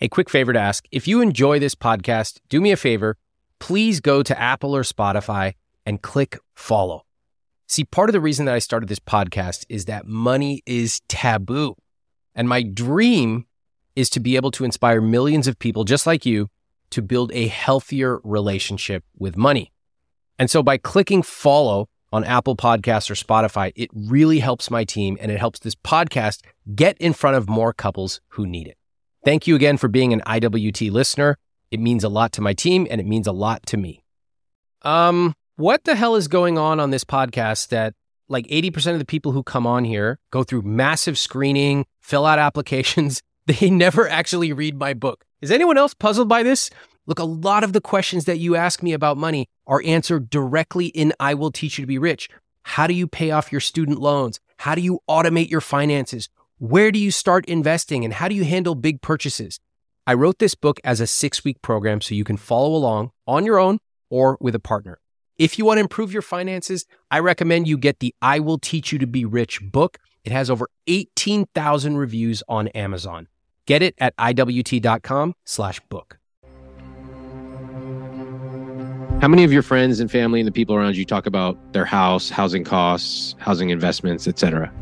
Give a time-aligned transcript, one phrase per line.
[0.00, 0.86] Hey, quick favor to ask.
[0.92, 3.16] If you enjoy this podcast, do me a favor.
[3.58, 7.02] Please go to Apple or Spotify and click follow.
[7.66, 11.74] See, part of the reason that I started this podcast is that money is taboo.
[12.32, 13.46] And my dream
[13.96, 16.48] is to be able to inspire millions of people just like you
[16.90, 19.72] to build a healthier relationship with money.
[20.38, 25.18] And so by clicking follow on Apple Podcasts or Spotify, it really helps my team
[25.20, 26.42] and it helps this podcast
[26.76, 28.77] get in front of more couples who need it.
[29.24, 31.36] Thank you again for being an IWT listener.
[31.70, 34.02] It means a lot to my team and it means a lot to me.
[34.82, 37.94] Um, what the hell is going on on this podcast that
[38.28, 42.38] like 80% of the people who come on here go through massive screening, fill out
[42.38, 43.22] applications.
[43.48, 45.24] They never actually read my book.
[45.40, 46.68] Is anyone else puzzled by this?
[47.06, 50.88] Look, a lot of the questions that you ask me about money are answered directly
[50.88, 52.28] in I Will Teach You to Be Rich.
[52.64, 54.38] How do you pay off your student loans?
[54.58, 56.28] How do you automate your finances?
[56.58, 58.04] Where do you start investing?
[58.04, 59.60] And how do you handle big purchases?
[60.08, 63.44] I wrote this book as a six week program so you can follow along on
[63.44, 63.78] your own
[64.10, 64.98] or with a partner.
[65.38, 68.90] If you want to improve your finances, I recommend you get the I Will Teach
[68.90, 69.98] You to Be Rich book.
[70.24, 73.28] It has over 18,000 reviews on Amazon.
[73.64, 76.18] Get it at iwt.com slash book.
[79.20, 81.84] How many of your friends and family and the people around you talk about their
[81.84, 84.72] house, housing costs, housing investments, etc.?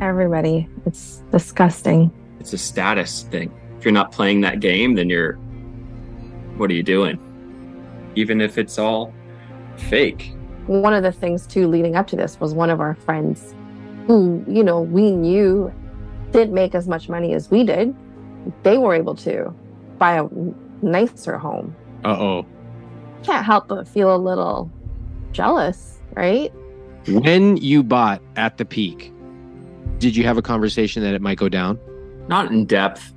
[0.00, 0.68] Everybody.
[0.86, 2.10] It's disgusting.
[2.40, 3.52] It's a status thing.
[3.78, 5.34] If you're not playing that game, then you're
[6.56, 7.18] what are you doing?
[8.16, 9.12] Even if it's all
[9.76, 10.34] fake.
[10.66, 13.54] One of the things too leading up to this was one of our friends
[14.06, 15.72] who, you know, we knew
[16.32, 17.94] didn't make as much money as we did.
[18.62, 19.54] They were able to
[19.98, 20.26] buy a
[20.82, 21.74] nicer home.
[22.04, 22.46] Uh oh.
[23.22, 24.70] Can't help but feel a little
[25.32, 26.52] jealous, right?
[27.08, 29.12] When you bought at the peak,
[30.00, 31.78] did you have a conversation that it might go down?
[32.26, 33.12] Not in depth.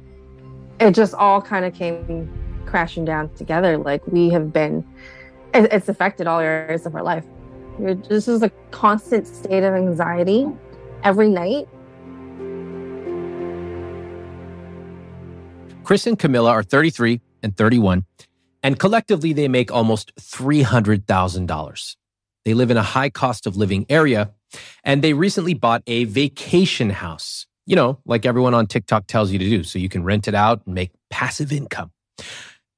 [0.79, 2.29] It just all kind of came
[2.65, 3.77] crashing down together.
[3.77, 4.85] Like we have been
[5.53, 7.23] it's affected all areas of our life.
[7.79, 10.47] This is a constant state of anxiety
[11.03, 11.67] every night.
[15.83, 18.05] Chris and Camilla are 33 and 31,
[18.61, 21.95] and collectively they make almost $300,000.
[22.45, 24.31] They live in a high cost of living area,
[24.83, 29.39] and they recently bought a vacation house, you know, like everyone on TikTok tells you
[29.39, 31.91] to do, so you can rent it out and make passive income.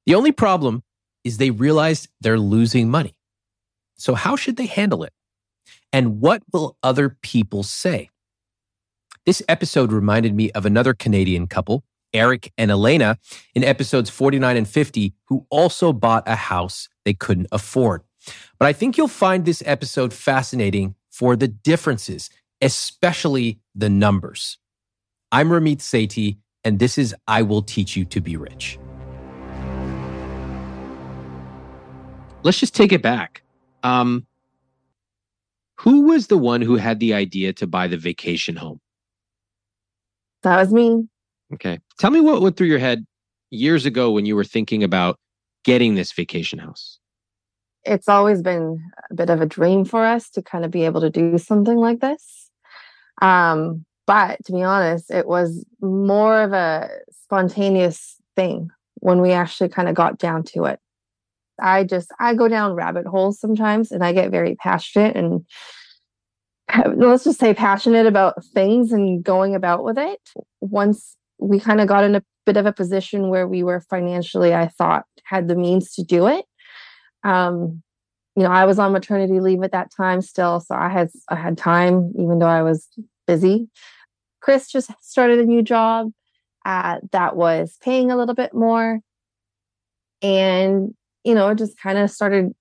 [0.06, 0.82] The only problem
[1.24, 3.16] is they realize they're losing money.
[3.96, 5.12] So how should they handle it?
[5.92, 8.10] And what will other people say?
[9.24, 11.82] This episode reminded me of another Canadian couple,
[12.12, 13.18] Eric and Elena,
[13.54, 18.02] in episodes 49 and 50, who also bought a house they couldn't afford.
[18.58, 24.58] But I think you'll find this episode fascinating for the differences, especially the numbers.
[25.32, 28.78] I'm Ramit Sethi, and this is I Will Teach You to Be Rich.
[32.46, 33.42] let's just take it back.
[33.82, 34.24] Um,
[35.80, 38.80] who was the one who had the idea to buy the vacation home?
[40.44, 41.08] That was me.
[41.52, 41.80] Okay.
[41.98, 43.04] Tell me what went through your head
[43.50, 45.18] years ago when you were thinking about
[45.64, 47.00] getting this vacation house.
[47.86, 48.80] It's always been
[49.10, 51.76] a bit of a dream for us to kind of be able to do something
[51.76, 52.50] like this.
[53.22, 59.68] Um, but to be honest, it was more of a spontaneous thing when we actually
[59.68, 60.78] kind of got down to it.
[61.60, 65.44] I just I go down rabbit holes sometimes and I get very passionate and
[66.96, 70.20] let's just say passionate about things and going about with it.
[70.60, 74.54] Once we kind of got in a bit of a position where we were financially,
[74.54, 76.44] I thought, had the means to do it.
[77.26, 77.82] Um,
[78.36, 81.34] you know, I was on maternity leave at that time still, so I had I
[81.36, 82.88] had time, even though I was
[83.26, 83.68] busy.
[84.40, 86.12] Chris just started a new job
[86.64, 89.00] uh, that was paying a little bit more,
[90.22, 90.94] and
[91.24, 92.54] you know, just kind of started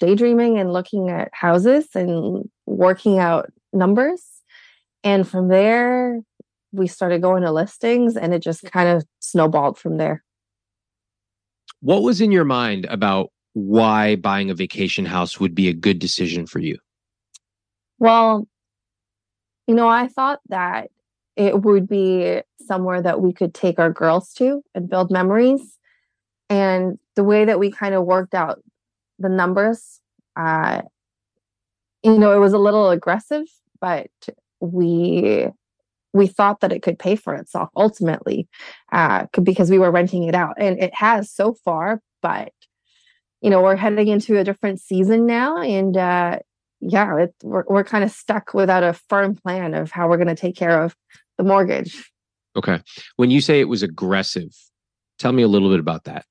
[0.00, 4.22] daydreaming and looking at houses and working out numbers.
[5.02, 6.20] And from there,
[6.72, 10.22] we started going to listings and it just kind of snowballed from there.
[11.80, 15.98] What was in your mind about why buying a vacation house would be a good
[15.98, 16.78] decision for you?
[17.98, 18.46] Well,
[19.66, 20.90] you know, I thought that
[21.36, 25.78] it would be somewhere that we could take our girls to and build memories.
[26.48, 28.62] And the way that we kind of worked out
[29.18, 30.00] the numbers,
[30.36, 30.82] uh,
[32.02, 33.46] you know, it was a little aggressive,
[33.80, 34.10] but
[34.60, 35.46] we
[36.12, 38.48] we thought that it could pay for itself ultimately
[38.90, 42.02] uh, because we were renting it out, and it has so far.
[42.22, 42.52] But
[43.40, 46.38] you know, we're heading into a different season now, and uh,
[46.80, 50.28] yeah, it, we're we're kind of stuck without a firm plan of how we're going
[50.28, 50.94] to take care of
[51.38, 52.10] the mortgage.
[52.56, 52.80] Okay,
[53.16, 54.50] when you say it was aggressive,
[55.20, 56.24] Tell me a little bit about that.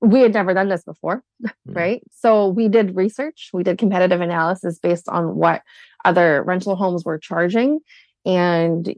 [0.00, 1.72] We had never done this before, mm-hmm.
[1.72, 2.02] right?
[2.12, 5.62] So we did research, we did competitive analysis based on what
[6.04, 7.80] other rental homes were charging.
[8.24, 8.94] And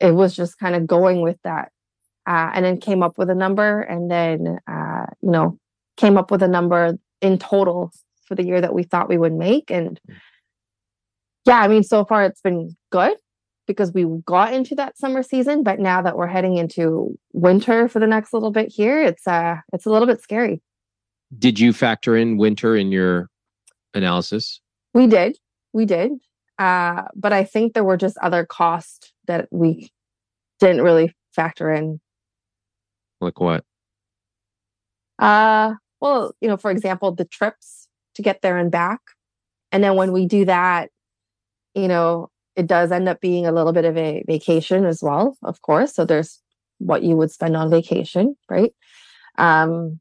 [0.00, 1.72] it was just kind of going with that.
[2.26, 5.58] Uh, and then came up with a number and then, uh, you know,
[5.96, 7.92] came up with a number in total
[8.26, 9.70] for the year that we thought we would make.
[9.70, 10.16] And mm.
[11.44, 13.16] yeah, I mean, so far it's been good
[13.66, 17.98] because we got into that summer season, but now that we're heading into winter for
[17.98, 20.62] the next little bit here, it's uh it's a little bit scary.
[21.36, 23.28] Did you factor in winter in your
[23.94, 24.60] analysis?
[24.94, 25.38] We did.
[25.72, 26.12] We did.
[26.58, 29.90] Uh, but I think there were just other costs that we
[30.58, 32.00] didn't really factor in.
[33.20, 33.64] Like what?
[35.18, 35.74] Uh
[36.06, 39.00] well, you know, for example, the trips to get there and back.
[39.72, 40.90] And then when we do that,
[41.74, 45.36] you know, it does end up being a little bit of a vacation as well,
[45.42, 45.94] of course.
[45.94, 46.40] So there's
[46.78, 48.72] what you would spend on vacation, right?
[49.38, 50.00] Um,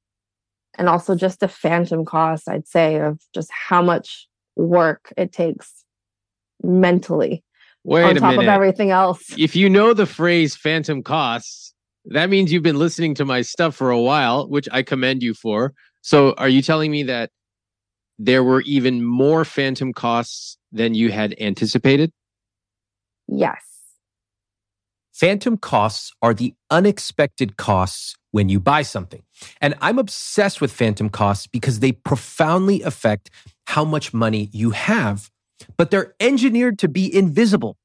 [0.77, 5.83] and also just the phantom cost, I'd say, of just how much work it takes
[6.63, 7.43] mentally
[7.83, 8.43] Wait on top minute.
[8.43, 9.33] of everything else.
[9.37, 11.73] If you know the phrase phantom costs,
[12.05, 15.33] that means you've been listening to my stuff for a while, which I commend you
[15.33, 15.73] for.
[16.05, 17.31] So are you telling me that
[18.19, 22.11] there were even more phantom costs than you had anticipated?
[23.27, 23.59] Yes.
[25.11, 29.23] Phantom costs are the unexpected costs when you buy something.
[29.61, 33.31] And I'm obsessed with phantom costs because they profoundly affect
[33.65, 35.31] how much money you have,
[35.75, 37.77] but they're engineered to be invisible.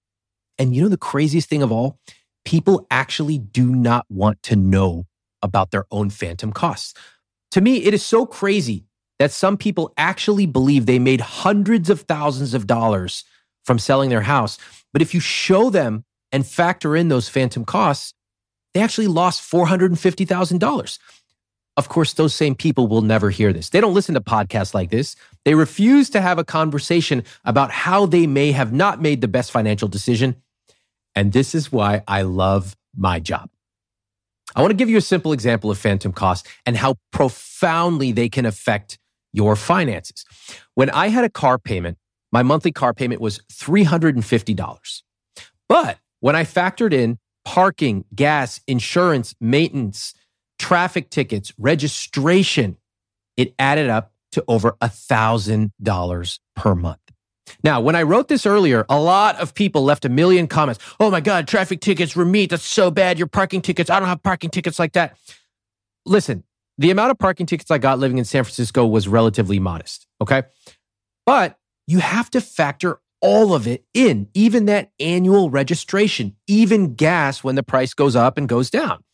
[0.58, 1.98] And you know the craziest thing of all?
[2.44, 5.06] People actually do not want to know
[5.40, 6.92] about their own phantom costs.
[7.52, 8.84] To me, it is so crazy
[9.18, 13.24] that some people actually believe they made hundreds of thousands of dollars
[13.64, 14.58] from selling their house.
[14.92, 18.14] But if you show them and factor in those phantom costs,
[18.72, 20.98] they actually lost $450,000.
[21.76, 23.70] Of course, those same people will never hear this.
[23.70, 25.16] They don't listen to podcasts like this.
[25.44, 29.50] They refuse to have a conversation about how they may have not made the best
[29.50, 30.36] financial decision.
[31.14, 33.50] And this is why I love my job.
[34.54, 38.28] I want to give you a simple example of phantom costs and how profoundly they
[38.28, 38.98] can affect
[39.32, 40.24] your finances.
[40.74, 41.98] When I had a car payment
[42.32, 45.02] my monthly car payment was $350.
[45.68, 50.14] But when I factored in parking, gas, insurance, maintenance,
[50.58, 52.76] traffic tickets, registration,
[53.36, 56.99] it added up to over $1,000 per month.
[57.62, 60.80] Now, when I wrote this earlier, a lot of people left a million comments.
[60.98, 63.18] Oh my God, traffic tickets, Ramit, that's so bad.
[63.18, 65.16] Your parking tickets, I don't have parking tickets like that.
[66.06, 66.44] Listen,
[66.78, 70.06] the amount of parking tickets I got living in San Francisco was relatively modest.
[70.20, 70.44] Okay.
[71.26, 77.44] But you have to factor all of it in, even that annual registration, even gas
[77.44, 79.04] when the price goes up and goes down.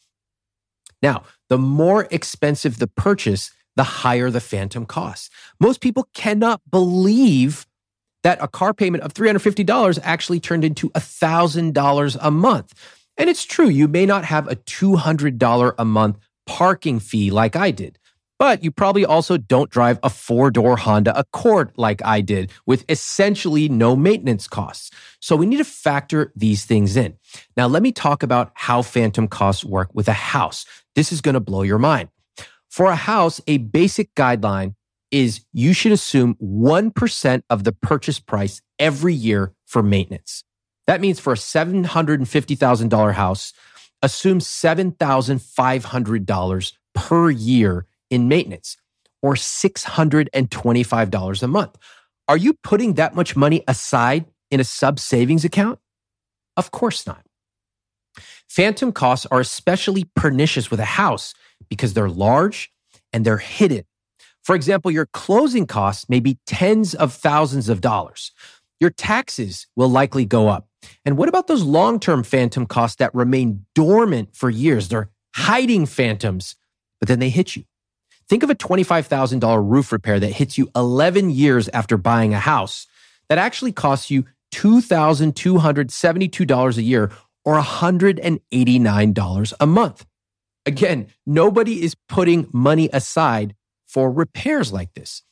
[1.03, 5.29] Now, the more expensive the purchase, the higher the phantom costs.
[5.61, 7.67] Most people cannot believe
[8.27, 12.75] that a car payment of $350 actually turned into $1,000 a month.
[13.17, 17.71] And it's true, you may not have a $200 a month parking fee like I
[17.71, 18.01] did.
[18.37, 22.85] But you probably also don't drive a four door Honda Accord like I did with
[22.89, 24.91] essentially no maintenance costs.
[25.21, 27.15] So we need to factor these things in.
[27.57, 30.67] Now, let me talk about how phantom costs work with a house.
[30.97, 32.09] This is going to blow your mind.
[32.69, 34.75] For a house, a basic guideline
[35.11, 40.45] is you should assume 1% of the purchase price every year for maintenance.
[40.87, 43.55] That means for a $750,000 house,
[44.03, 48.77] assume $7,500 per year in maintenance
[49.23, 51.77] or $625 a month.
[52.29, 55.79] Are you putting that much money aside in a sub savings account?
[56.57, 57.23] Of course not.
[58.49, 61.35] Phantom costs are especially pernicious with a house
[61.69, 62.71] because they're large
[63.13, 63.85] and they're hidden.
[64.47, 68.31] For example, your closing costs may be tens of thousands of dollars.
[68.79, 70.69] Your taxes will likely go up.
[71.05, 74.87] And what about those long term phantom costs that remain dormant for years?
[74.87, 76.55] They're hiding phantoms,
[77.01, 77.65] but then they hit you.
[78.29, 82.87] Think of a $25,000 roof repair that hits you 11 years after buying a house
[83.29, 87.11] that actually costs you $2,272 a year
[87.45, 90.07] or $189 a month.
[90.65, 93.57] Again, nobody is putting money aside
[93.97, 95.23] for repairs like this.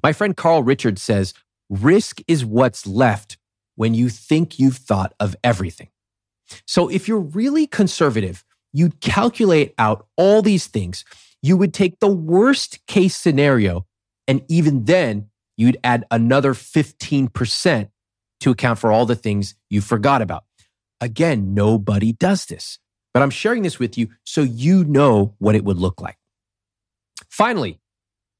[0.00, 1.34] My friend Carl Richards says,
[1.68, 3.36] risk is what's left
[3.74, 5.88] when you think you've thought of everything.
[6.68, 11.04] So if you're really conservative, you'd calculate out all these things
[11.42, 13.86] you would take the worst case scenario,
[14.28, 17.90] and even then, you'd add another 15%
[18.38, 20.44] to account for all the things you forgot about.
[21.00, 22.78] Again, nobody does this.
[23.12, 26.17] but I'm sharing this with you so you know what it would look like.
[27.38, 27.78] Finally,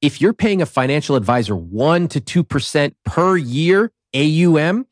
[0.01, 4.87] if you're paying a financial advisor 1 to 2% per year AUM,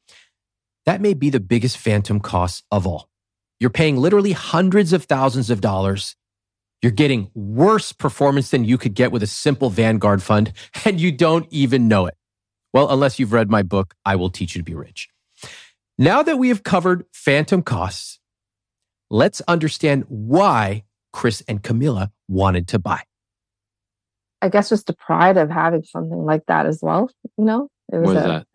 [0.86, 3.10] that may be the biggest phantom cost of all.
[3.60, 6.16] You're paying literally hundreds of thousands of dollars.
[6.82, 10.54] You're getting worse performance than you could get with a simple Vanguard fund,
[10.86, 12.16] and you don't even know it.
[12.74, 15.10] Well, unless you've read my book, I Will Teach You to Be Rich.
[15.98, 18.20] Now that we have covered phantom costs,
[19.10, 23.04] let's understand why Chris and Camilla wanted to buy.
[24.42, 27.10] I guess just the pride of having something like that as well.
[27.38, 28.48] You know, it was what is a, that?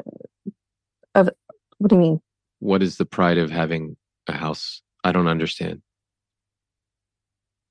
[1.14, 1.30] Of
[1.78, 2.20] what do you mean?
[2.60, 3.96] What is the pride of having
[4.28, 4.82] a house?
[5.04, 5.82] I don't understand.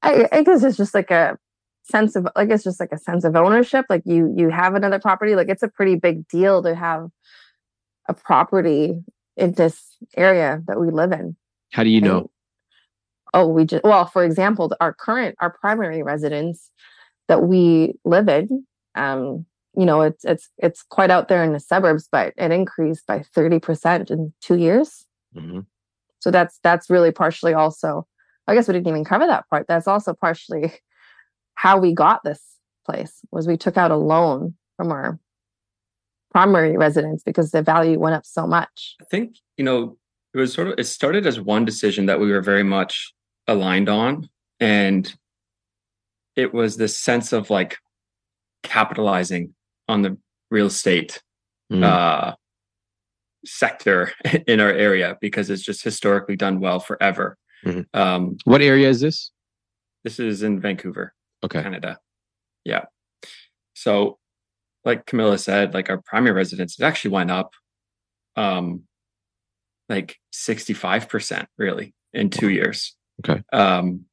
[0.01, 1.37] I, I guess it's just like a
[1.83, 3.85] sense of like it's just like a sense of ownership.
[3.89, 5.35] Like you you have another property.
[5.35, 7.09] Like it's a pretty big deal to have
[8.07, 9.03] a property
[9.37, 11.35] in this area that we live in.
[11.71, 12.17] How do you know?
[12.17, 12.29] And,
[13.33, 16.69] oh, we just well, for example, our current our primary residence
[17.31, 19.45] that we live in, um,
[19.77, 23.19] you know, it's it's it's quite out there in the suburbs, but it increased by
[23.19, 25.05] 30% in two years.
[25.33, 25.61] Mm-hmm.
[26.19, 28.05] So that's that's really partially also
[28.47, 29.65] I guess we didn't even cover that part.
[29.69, 30.73] That's also partially
[31.55, 32.41] how we got this
[32.85, 35.17] place was we took out a loan from our
[36.31, 38.95] primary residence because the value went up so much.
[38.99, 39.97] I think, you know,
[40.33, 43.13] it was sort of it started as one decision that we were very much
[43.47, 44.27] aligned on
[44.59, 45.15] and
[46.41, 47.77] it was this sense of like
[48.63, 49.53] capitalizing
[49.87, 50.17] on the
[50.49, 51.21] real estate
[51.71, 51.83] mm.
[51.83, 52.35] uh
[53.45, 54.11] sector
[54.47, 57.37] in our area because it's just historically done well forever.
[57.65, 57.99] Mm-hmm.
[57.99, 59.31] Um, what area is this?
[60.03, 61.99] This is in Vancouver, okay, Canada.
[62.65, 62.85] Yeah.
[63.73, 64.17] So,
[64.83, 67.53] like Camilla said, like our primary residence it actually went up,
[68.35, 68.83] um,
[69.89, 72.95] like sixty five percent really in two years.
[73.23, 73.43] Okay.
[73.53, 74.05] Um,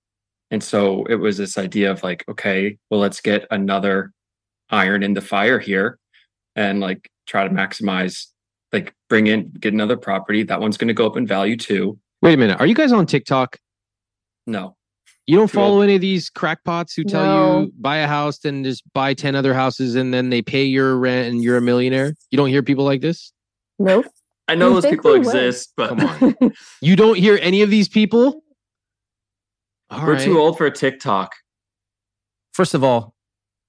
[0.50, 4.12] and so it was this idea of like, okay, well, let's get another
[4.70, 5.98] iron in the fire here,
[6.56, 8.26] and like try to maximize,
[8.72, 10.42] like bring in get another property.
[10.42, 12.60] That one's going to go up in value too Wait a minute.
[12.60, 13.58] Are you guys on TikTok?
[14.46, 14.76] No.
[15.26, 17.60] You don't follow any of these crackpots who tell no.
[17.60, 20.96] you buy a house then just buy 10 other houses and then they pay your
[20.96, 22.14] rent and you're a millionaire?
[22.30, 23.32] You don't hear people like this?
[23.78, 24.06] Nope.
[24.48, 26.52] I know those people exist, but come on.
[26.80, 28.42] you don't hear any of these people?
[29.90, 30.22] All We're right.
[30.22, 31.34] too old for TikTok.
[32.52, 33.14] First of all,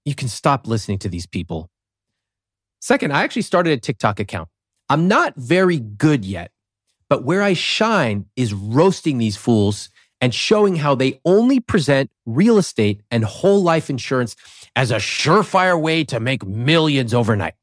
[0.06, 1.70] you can stop listening to these people.
[2.82, 4.50] Second, I actually started a TikTok account.
[4.90, 6.52] I'm not very good yet,
[7.10, 9.90] but where I shine is roasting these fools
[10.22, 14.36] and showing how they only present real estate and whole life insurance
[14.76, 17.54] as a surefire way to make millions overnight.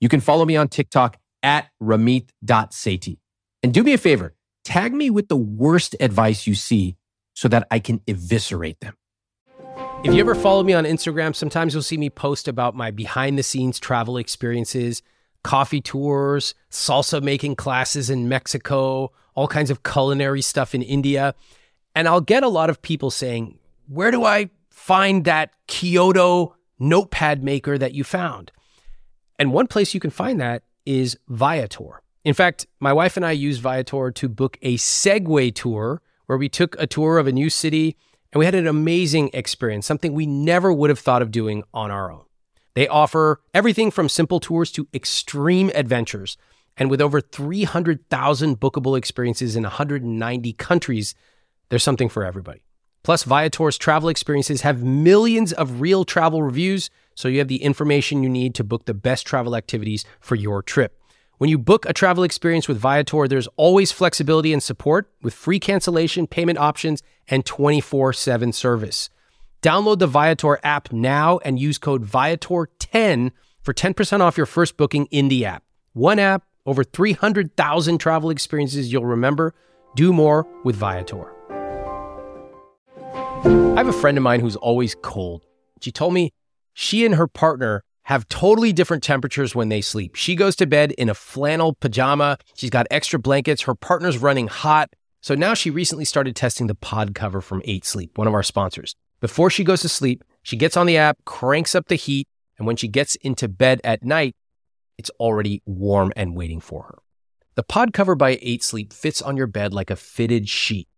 [0.00, 3.18] You can follow me on TikTok at ramit.sethi.
[3.62, 6.96] And do me a favor, tag me with the worst advice you see
[7.40, 8.94] so that I can eviscerate them.
[10.04, 13.38] If you ever follow me on Instagram, sometimes you'll see me post about my behind
[13.38, 15.02] the scenes travel experiences
[15.42, 21.34] coffee tours, salsa making classes in Mexico, all kinds of culinary stuff in India.
[21.94, 27.42] And I'll get a lot of people saying, Where do I find that Kyoto notepad
[27.42, 28.52] maker that you found?
[29.38, 32.02] And one place you can find that is Viator.
[32.22, 36.48] In fact, my wife and I used Viator to book a Segway tour where we
[36.48, 37.96] took a tour of a new city
[38.32, 41.90] and we had an amazing experience, something we never would have thought of doing on
[41.90, 42.22] our own.
[42.74, 46.36] They offer everything from simple tours to extreme adventures.
[46.76, 51.16] And with over 300,000 bookable experiences in 190 countries,
[51.68, 52.62] there's something for everybody.
[53.02, 58.22] Plus, Viator's travel experiences have millions of real travel reviews, so you have the information
[58.22, 60.99] you need to book the best travel activities for your trip.
[61.40, 65.58] When you book a travel experience with Viator, there's always flexibility and support with free
[65.58, 69.08] cancellation, payment options, and 24 7 service.
[69.62, 73.30] Download the Viator app now and use code Viator10
[73.62, 75.64] for 10% off your first booking in the app.
[75.94, 79.54] One app, over 300,000 travel experiences you'll remember.
[79.96, 81.32] Do more with Viator.
[83.46, 85.46] I have a friend of mine who's always cold.
[85.80, 86.34] She told me
[86.74, 90.16] she and her partner have totally different temperatures when they sleep.
[90.16, 92.38] She goes to bed in a flannel pajama.
[92.56, 93.62] She's got extra blankets.
[93.62, 94.90] Her partner's running hot.
[95.20, 98.42] So now she recently started testing the pod cover from 8 Sleep, one of our
[98.42, 98.96] sponsors.
[99.20, 102.26] Before she goes to sleep, she gets on the app, cranks up the heat,
[102.58, 104.34] and when she gets into bed at night,
[104.98, 106.98] it's already warm and waiting for her.
[107.54, 110.88] The pod cover by 8 Sleep fits on your bed like a fitted sheet,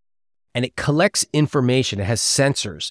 [0.54, 2.00] and it collects information.
[2.00, 2.90] It has sensors.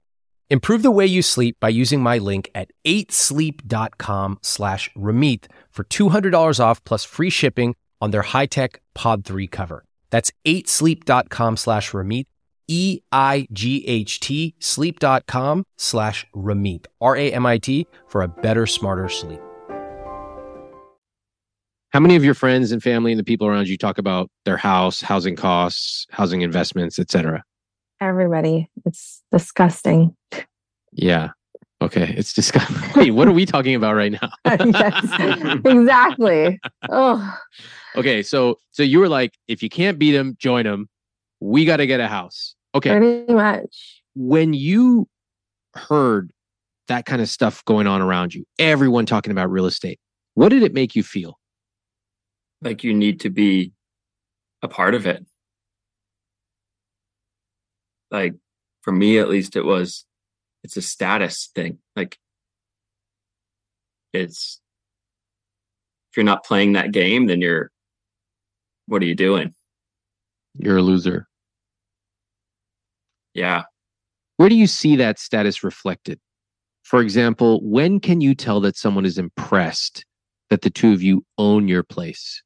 [0.51, 6.59] Improve the way you sleep by using my link at 8sleep.com slash Ramit for $200
[6.59, 9.85] off plus free shipping on their high-tech Pod 3 cover.
[10.09, 12.25] That's 8sleep.com slash Ramit,
[12.67, 19.39] E-I-G-H-T, sleep.com slash Ramit, R-A-M-I-T, for a better, smarter sleep.
[21.91, 24.57] How many of your friends and family and the people around you talk about their
[24.57, 27.41] house, housing costs, housing investments, etc.?
[28.01, 28.67] Everybody.
[28.83, 30.15] It's disgusting.
[30.91, 31.29] Yeah.
[31.83, 32.13] Okay.
[32.17, 32.77] It's disgusting.
[32.95, 34.31] Wait, what are we talking about right now?
[34.45, 36.59] yes, exactly.
[36.89, 37.37] Oh,
[37.95, 38.23] okay.
[38.23, 40.89] So, so you were like, if you can't beat them, join them.
[41.39, 42.55] We got to get a house.
[42.73, 42.89] Okay.
[42.89, 44.01] pretty much.
[44.15, 45.07] When you
[45.75, 46.31] heard
[46.87, 49.99] that kind of stuff going on around you, everyone talking about real estate,
[50.33, 51.37] what did it make you feel?
[52.61, 53.73] Like you need to be
[54.63, 55.25] a part of it.
[58.11, 58.35] Like
[58.81, 60.05] for me, at least, it was,
[60.63, 61.79] it's a status thing.
[61.95, 62.19] Like
[64.13, 64.59] it's,
[66.11, 67.71] if you're not playing that game, then you're,
[68.87, 69.53] what are you doing?
[70.59, 71.27] You're a loser.
[73.33, 73.63] Yeah.
[74.35, 76.19] Where do you see that status reflected?
[76.83, 80.03] For example, when can you tell that someone is impressed
[80.49, 82.43] that the two of you own your place?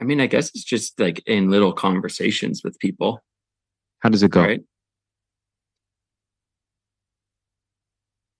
[0.00, 3.22] I mean, I guess it's just like in little conversations with people,
[4.00, 4.42] How does it go?
[4.42, 4.62] right?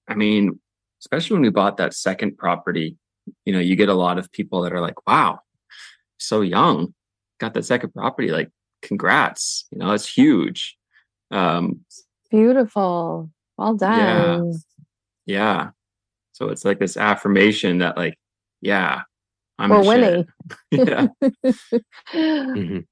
[0.08, 0.58] I mean,
[1.00, 2.96] especially when we bought that second property,
[3.44, 5.40] you know, you get a lot of people that are like, wow,
[6.18, 6.94] so young,
[7.38, 8.28] got that second property.
[8.28, 8.50] Like,
[8.82, 9.66] congrats.
[9.70, 10.76] You know, it's huge.
[11.30, 11.80] Um,
[12.30, 13.30] Beautiful.
[13.56, 14.60] Well done.
[15.26, 15.70] yeah.
[16.32, 18.18] So it's like this affirmation that, like,
[18.60, 19.02] yeah,
[19.58, 20.26] I'm We're winning.
[20.70, 21.06] yeah.
[22.12, 22.86] Mhm.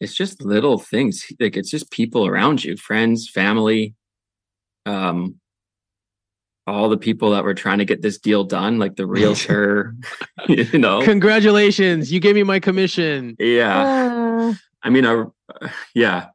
[0.00, 3.94] It's just little things like it's just people around you friends family
[4.84, 5.36] um
[6.66, 9.94] all the people that were trying to get this deal done like the realtor
[10.48, 13.36] you know Congratulations, you gave me my commission.
[13.38, 15.24] yeah Uh, i mean uh,
[15.94, 16.26] yeah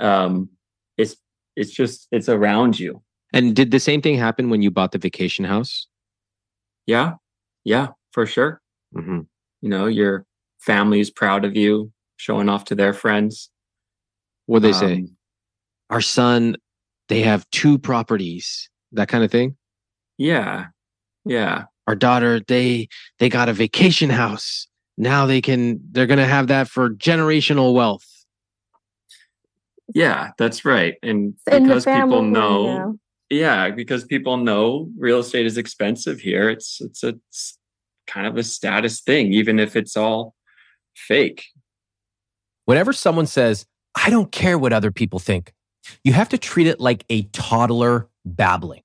[0.00, 0.48] um
[0.98, 1.16] it's
[1.56, 4.98] it's just it's around you And did the same thing happen when you bought the
[4.98, 5.86] vacation house?
[6.86, 7.14] yeah
[7.64, 8.60] yeah for sure
[8.96, 9.20] Mm-hmm.
[9.62, 10.26] you know your
[10.58, 13.50] family is proud of you showing off to their friends
[14.46, 14.94] What they say?
[14.94, 15.16] Um,
[15.88, 16.56] Our son,
[17.08, 18.68] they have two properties.
[18.92, 19.56] That kind of thing.
[20.18, 20.66] yeah
[21.24, 24.66] yeah Our daughter, they they got a vacation house.
[24.98, 25.80] Now they can.
[25.92, 28.06] They're gonna have that for generational wealth.
[29.94, 32.98] yeah that's right and in because people family, know
[33.30, 33.40] yeah.
[33.66, 37.58] yeah because people know real estate is expensive here it's it's a it's
[38.06, 40.34] kind of a status thing even if it's all
[40.94, 41.42] fake
[42.70, 45.52] Whenever someone says, I don't care what other people think,
[46.04, 48.82] you have to treat it like a toddler babbling.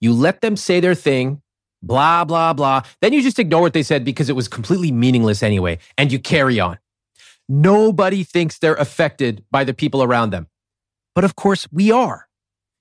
[0.00, 1.42] You let them say their thing,
[1.82, 2.82] blah, blah, blah.
[3.02, 6.20] Then you just ignore what they said because it was completely meaningless anyway, and you
[6.20, 6.78] carry on.
[7.48, 10.46] Nobody thinks they're affected by the people around them.
[11.16, 12.28] But of course, we are.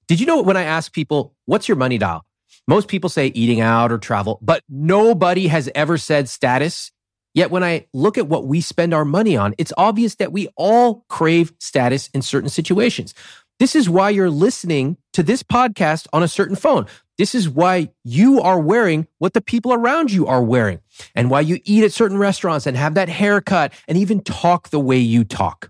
[0.07, 2.23] Did you know when I ask people, what's your money dial?
[2.67, 6.91] Most people say eating out or travel, but nobody has ever said status.
[7.37, 10.47] Yet when I look at what we spend our money on, it's obvious that we
[10.55, 13.13] all crave status in certain situations.
[13.59, 16.87] This is why you're listening to this podcast on a certain phone.
[17.19, 20.79] This is why you are wearing what the people around you are wearing
[21.13, 24.79] and why you eat at certain restaurants and have that haircut and even talk the
[24.79, 25.69] way you talk.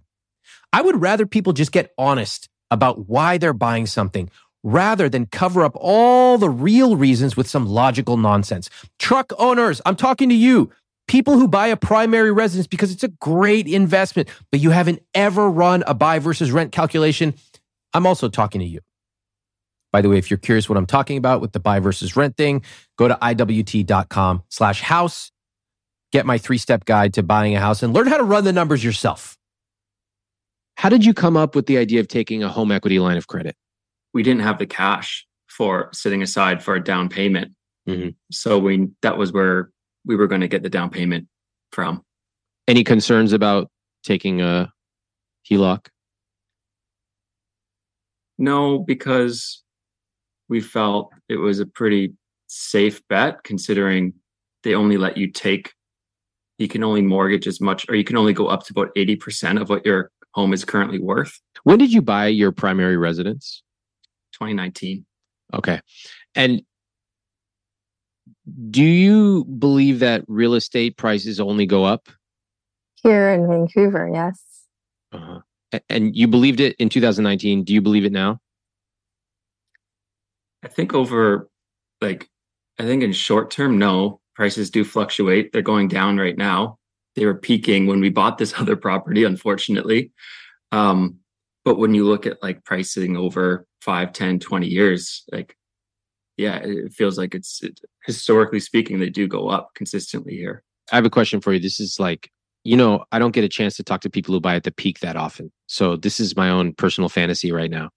[0.71, 4.29] I would rather people just get honest about why they're buying something
[4.63, 8.69] rather than cover up all the real reasons with some logical nonsense.
[8.99, 10.71] Truck owners, I'm talking to you.
[11.07, 15.49] People who buy a primary residence because it's a great investment, but you haven't ever
[15.49, 17.33] run a buy versus rent calculation.
[17.93, 18.81] I'm also talking to you.
[19.93, 22.35] By the way, if you're curious what I'm talking about with the buy versus rent
[22.35, 22.61] thing,
[22.97, 25.31] go to iwt.com slash house,
[26.11, 28.83] get my three-step guide to buying a house and learn how to run the numbers
[28.83, 29.37] yourself.
[30.75, 33.27] How did you come up with the idea of taking a home equity line of
[33.27, 33.55] credit?
[34.13, 37.51] we didn't have the cash for sitting aside for a down payment
[37.87, 38.15] Mhm.
[38.31, 39.69] so we that was where
[40.07, 41.27] we were going to get the down payment
[41.71, 42.01] from
[42.67, 43.69] Any concerns about
[44.03, 44.71] taking a
[45.49, 45.87] HELOC?
[48.39, 49.63] no because
[50.47, 52.13] we felt it was a pretty
[52.47, 54.13] safe bet considering
[54.63, 55.73] they only let you take
[56.59, 59.61] you can only mortgage as much or you can only go up to about 80%
[59.61, 63.63] of what your home is currently worth When did you buy your primary residence?
[64.33, 65.05] 2019
[65.53, 65.79] Okay.
[66.35, 66.61] And
[68.69, 72.07] do you believe that real estate prices only go up?
[73.03, 74.41] Here in Vancouver, yes.
[75.11, 75.39] Uh-huh.
[75.89, 77.63] And you believed it in 2019.
[77.63, 78.39] Do you believe it now?
[80.63, 81.49] I think over
[82.01, 82.29] like
[82.79, 84.21] I think in short term, no.
[84.35, 85.51] Prices do fluctuate.
[85.51, 86.77] They're going down right now.
[87.15, 90.11] They were peaking when we bought this other property, unfortunately.
[90.71, 91.17] Um,
[91.65, 95.56] but when you look at like pricing over 5, 10, 20 years, like
[96.37, 100.63] yeah, it feels like it's it, historically speaking, they do go up consistently here.
[100.91, 101.59] I have a question for you.
[101.59, 102.31] This is like,
[102.63, 104.71] you know, I don't get a chance to talk to people who buy at the
[104.71, 105.51] peak that often.
[105.65, 107.89] So this is my own personal fantasy right now.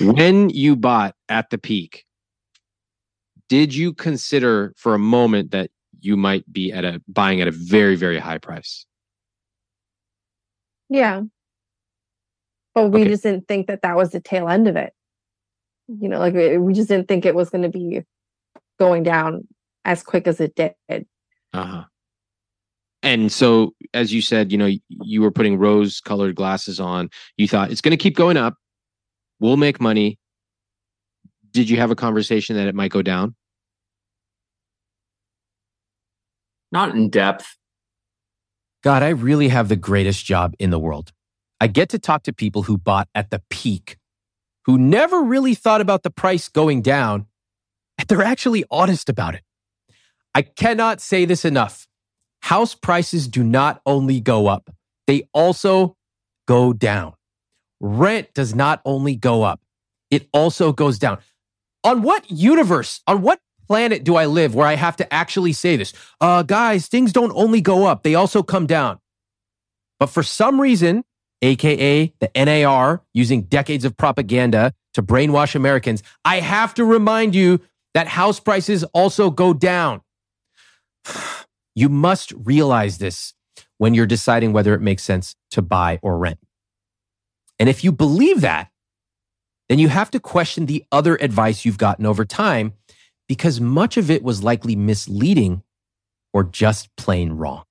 [0.00, 2.04] When you bought at the peak,
[3.48, 7.52] did you consider for a moment that you might be at a buying at a
[7.52, 8.86] very, very high price?
[10.88, 11.22] Yeah.
[12.74, 13.10] But we Okay.
[13.10, 14.94] just didn't think that that was the tail end of it.
[15.88, 18.02] You know, like we we just didn't think it was going to be
[18.78, 19.46] going down
[19.84, 20.74] as quick as it did.
[21.52, 21.84] Uh-huh.
[23.02, 27.10] And so, as you said, you know, you were putting rose colored glasses on.
[27.36, 28.54] You thought it's going to keep going up.
[29.40, 30.18] We'll make money.
[31.50, 33.34] Did you have a conversation that it might go down?
[36.70, 37.56] Not in depth.
[38.82, 41.12] God, I really have the greatest job in the world.
[41.60, 43.96] I get to talk to people who bought at the peak,
[44.64, 47.26] who never really thought about the price going down,
[47.98, 49.42] and they're actually honest about it.
[50.34, 51.86] I cannot say this enough.
[52.42, 54.70] House prices do not only go up,
[55.06, 55.96] they also
[56.46, 57.14] go down.
[57.80, 59.60] Rent does not only go up,
[60.10, 61.18] it also goes down.
[61.84, 65.76] On what universe, on what planet do I live where I have to actually say
[65.76, 65.92] this?
[66.20, 68.98] Uh, guys, things don't only go up, they also come down.
[69.98, 71.04] But for some reason,
[71.42, 77.60] AKA the NAR, using decades of propaganda to brainwash Americans, I have to remind you
[77.94, 80.00] that house prices also go down.
[81.74, 83.32] You must realize this
[83.78, 86.38] when you're deciding whether it makes sense to buy or rent.
[87.58, 88.70] And if you believe that,
[89.70, 92.74] then you have to question the other advice you've gotten over time
[93.26, 95.62] because much of it was likely misleading
[96.34, 97.64] or just plain wrong.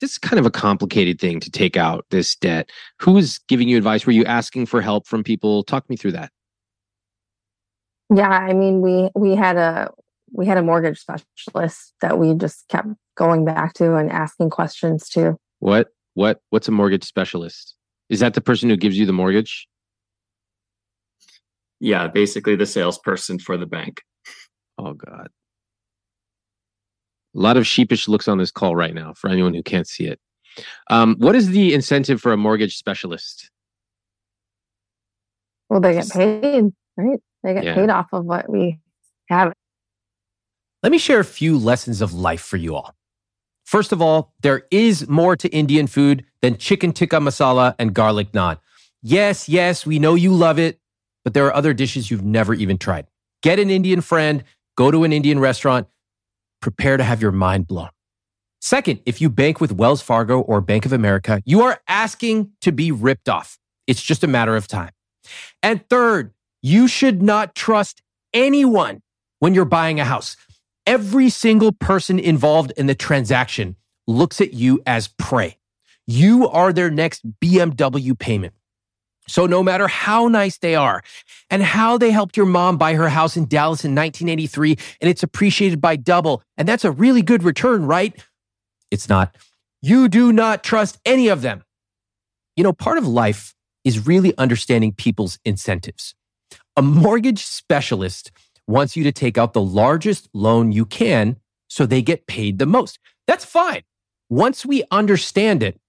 [0.00, 2.70] This is kind of a complicated thing to take out this debt.
[3.00, 4.06] Who was giving you advice?
[4.06, 5.64] Were you asking for help from people?
[5.64, 6.30] Talk me through that.
[8.14, 9.90] Yeah, I mean, we we had a
[10.32, 15.08] we had a mortgage specialist that we just kept going back to and asking questions
[15.10, 15.36] to.
[15.58, 15.88] What?
[16.14, 16.40] What?
[16.50, 17.74] What's a mortgage specialist?
[18.08, 19.68] Is that the person who gives you the mortgage?
[21.80, 24.02] Yeah, basically the salesperson for the bank.
[24.78, 25.28] Oh God.
[27.38, 30.06] A lot of sheepish looks on this call right now for anyone who can't see
[30.06, 30.18] it.
[30.90, 33.50] Um, what is the incentive for a mortgage specialist?
[35.68, 36.64] Well, they get paid,
[36.96, 37.20] right?
[37.44, 37.74] They get Yeah.
[37.74, 38.80] paid off of what we
[39.28, 39.52] have.
[40.82, 42.96] Let me share a few lessons of life for you all.
[43.64, 48.32] First of all, there is more to Indian food than chicken tikka masala and garlic
[48.32, 48.58] naan.
[49.00, 50.80] Yes, yes, we know you love it,
[51.22, 53.06] but there are other dishes you've never even tried.
[53.42, 54.42] Get an Indian friend,
[54.76, 55.86] go to an Indian restaurant,
[56.60, 57.90] prepare to have your mind blown.
[58.60, 62.72] Second, if you bank with Wells Fargo or Bank of America, you are asking to
[62.72, 63.58] be ripped off.
[63.86, 64.90] It's just a matter of time.
[65.62, 68.02] And third, you should not trust
[68.34, 69.02] anyone
[69.38, 70.36] when you're buying a house.
[70.86, 75.58] Every single person involved in the transaction looks at you as prey.
[76.06, 78.54] You are their next BMW payment.
[79.28, 81.02] So no matter how nice they are
[81.50, 85.22] and how they helped your mom buy her house in Dallas in 1983 and it's
[85.22, 88.14] appreciated by double, and that's a really good return, right?
[88.90, 89.36] It's not.
[89.82, 91.62] You do not trust any of them.
[92.56, 96.14] You know, part of life is really understanding people's incentives.
[96.76, 98.32] A mortgage specialist
[98.66, 101.36] wants you to take out the largest loan you can
[101.68, 102.98] so they get paid the most.
[103.26, 103.82] That's fine.
[104.28, 105.80] Once we understand it,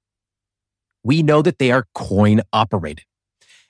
[1.04, 3.06] we know that they are coin operated.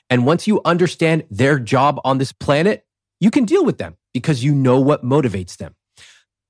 [0.09, 2.85] And once you understand their job on this planet,
[3.19, 5.75] you can deal with them because you know what motivates them.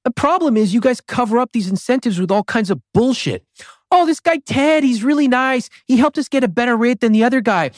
[0.06, 3.46] The problem is you guys cover up these incentives with all kinds of bullshit.
[3.92, 5.70] Oh, this guy Ted, he's really nice.
[5.86, 7.72] He helped us get a better rate than the other guy.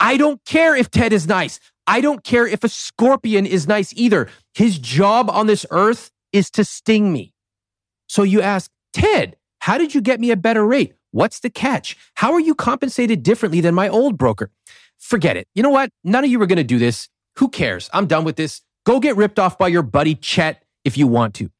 [0.00, 1.60] I don't care if Ted is nice.
[1.86, 4.28] I don't care if a scorpion is nice either.
[4.54, 7.34] His job on this earth is to sting me.
[8.08, 10.94] So you ask, Ted, how did you get me a better rate?
[11.10, 11.96] What's the catch?
[12.14, 14.50] How are you compensated differently than my old broker?
[14.98, 15.48] Forget it.
[15.54, 15.90] You know what?
[16.04, 17.08] None of you are going to do this.
[17.36, 17.88] Who cares?
[17.92, 18.62] I'm done with this.
[18.84, 21.50] Go get ripped off by your buddy Chet if you want to.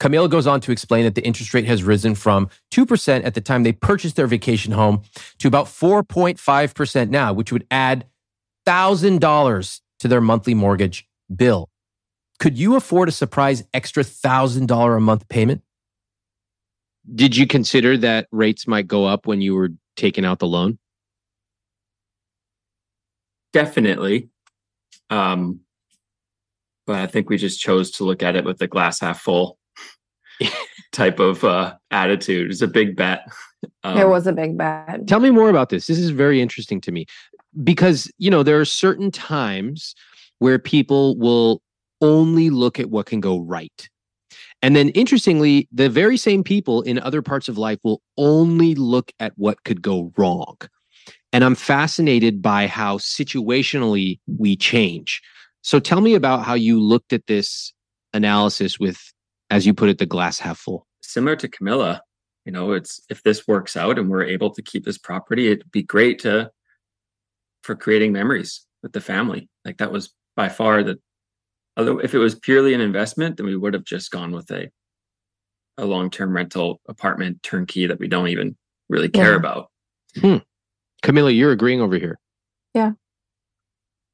[0.00, 3.40] Camille goes on to explain that the interest rate has risen from 2% at the
[3.40, 5.02] time they purchased their vacation home
[5.38, 8.06] to about 4.5% now, which would add
[8.66, 11.68] $1,000 to their monthly mortgage bill.
[12.38, 15.62] Could you afford a surprise extra $1,000 a month payment?
[17.14, 20.78] Did you consider that rates might go up when you were taking out the loan?
[23.52, 24.28] Definitely.
[25.08, 25.60] Um,
[26.86, 29.58] but I think we just chose to look at it with the glass half full
[30.92, 32.50] type of uh, attitude.
[32.50, 33.26] It's a big bet.
[33.84, 35.06] Um, it was a big bet.
[35.06, 35.86] Tell me more about this.
[35.86, 37.06] This is very interesting to me
[37.62, 39.94] because, you know, there are certain times
[40.38, 41.62] where people will
[42.00, 43.88] only look at what can go right.
[44.62, 49.12] And then interestingly, the very same people in other parts of life will only look
[49.20, 50.56] at what could go wrong.
[51.32, 55.22] And I'm fascinated by how situationally we change.
[55.62, 57.72] So tell me about how you looked at this
[58.12, 58.98] analysis with,
[59.50, 60.86] as you put it, the glass half full.
[61.02, 62.02] Similar to Camilla,
[62.44, 65.70] you know, it's if this works out and we're able to keep this property, it'd
[65.70, 66.50] be great to
[67.62, 69.48] for creating memories with the family.
[69.64, 70.98] Like that was by far the
[71.76, 74.70] although if it was purely an investment, then we would have just gone with a
[75.78, 78.56] a long-term rental apartment turnkey that we don't even
[78.88, 79.36] really care yeah.
[79.36, 79.70] about.
[80.16, 80.36] Hmm.
[81.02, 82.18] Camilla, you're agreeing over here.
[82.74, 82.92] Yeah.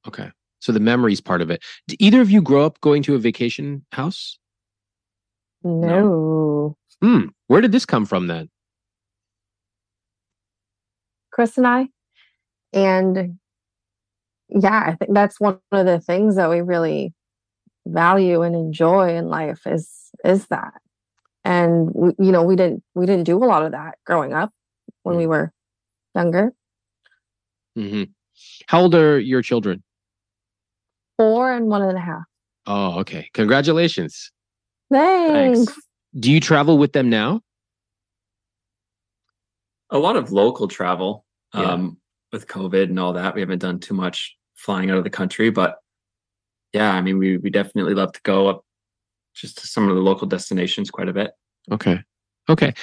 [0.06, 0.30] Okay.
[0.60, 1.62] So the memories part of it.
[1.88, 4.38] Did either of you grow up going to a vacation house?
[5.62, 6.76] No.
[7.02, 7.26] Hmm.
[7.48, 8.48] Where did this come from then?
[11.32, 11.88] Chris and I.
[12.72, 13.38] And
[14.48, 17.12] yeah, I think that's one of the things that we really
[17.86, 19.90] value and enjoy in life is
[20.24, 20.74] is that.
[21.44, 24.52] And we, you know, we didn't we didn't do a lot of that growing up
[25.02, 25.28] when we mm.
[25.28, 25.52] were
[26.14, 26.52] younger.
[27.76, 28.04] Mm-hmm.
[28.66, 29.82] How old are your children?
[31.18, 32.24] Four and one and a half.
[32.66, 33.30] Oh, okay.
[33.32, 34.30] Congratulations.
[34.90, 35.58] Thanks.
[35.64, 35.80] Thanks.
[36.18, 37.42] Do you travel with them now?
[39.90, 41.24] A lot of local travel.
[41.54, 41.62] Yeah.
[41.62, 41.98] Um,
[42.32, 45.50] with COVID and all that, we haven't done too much flying out of the country,
[45.50, 45.76] but
[46.72, 48.64] yeah, I mean, we we definitely love to go up
[49.34, 51.30] just to some of the local destinations quite a bit.
[51.70, 52.02] Okay,
[52.48, 52.74] okay,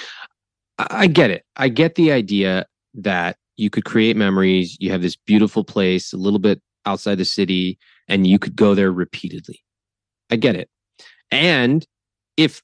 [0.78, 1.44] I get it.
[1.56, 4.78] I get the idea that you could create memories.
[4.80, 8.76] You have this beautiful place, a little bit outside the city, and you could go
[8.76, 9.63] there repeatedly.
[10.30, 10.70] I get it.
[11.32, 11.86] And
[12.38, 12.62] if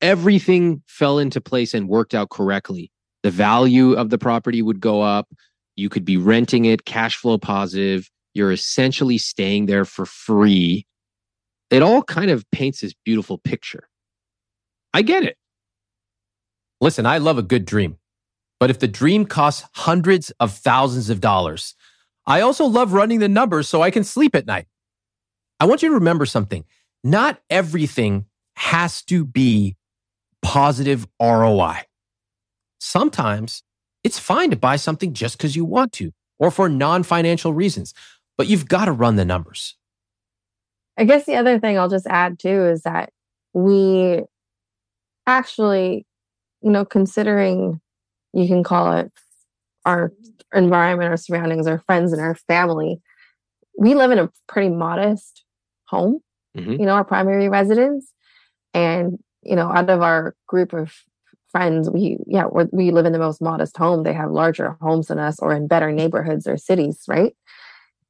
[0.00, 2.90] everything fell into place and worked out correctly,
[3.22, 5.28] the value of the property would go up.
[5.76, 8.08] You could be renting it, cash flow positive.
[8.34, 10.86] You're essentially staying there for free.
[11.70, 13.88] It all kind of paints this beautiful picture.
[14.94, 15.36] I get it.
[16.80, 17.97] Listen, I love a good dream.
[18.60, 21.74] But if the dream costs hundreds of thousands of dollars,
[22.26, 24.66] I also love running the numbers so I can sleep at night.
[25.60, 26.64] I want you to remember something.
[27.02, 29.76] Not everything has to be
[30.42, 31.78] positive ROI.
[32.80, 33.62] Sometimes
[34.04, 37.94] it's fine to buy something just because you want to or for non financial reasons,
[38.36, 39.76] but you've got to run the numbers.
[40.96, 43.10] I guess the other thing I'll just add too is that
[43.52, 44.22] we
[45.26, 46.06] actually,
[46.62, 47.80] you know, considering
[48.38, 49.12] you can call it
[49.84, 50.12] our
[50.54, 53.00] environment, our surroundings, our friends, and our family,
[53.78, 55.44] we live in a pretty modest
[55.86, 56.20] home,
[56.56, 56.72] mm-hmm.
[56.72, 58.12] you know, our primary residence.
[58.74, 60.92] And, you know, out of our group of
[61.50, 64.02] friends, we, yeah, we live in the most modest home.
[64.02, 67.34] They have larger homes than us or in better neighborhoods or cities, right?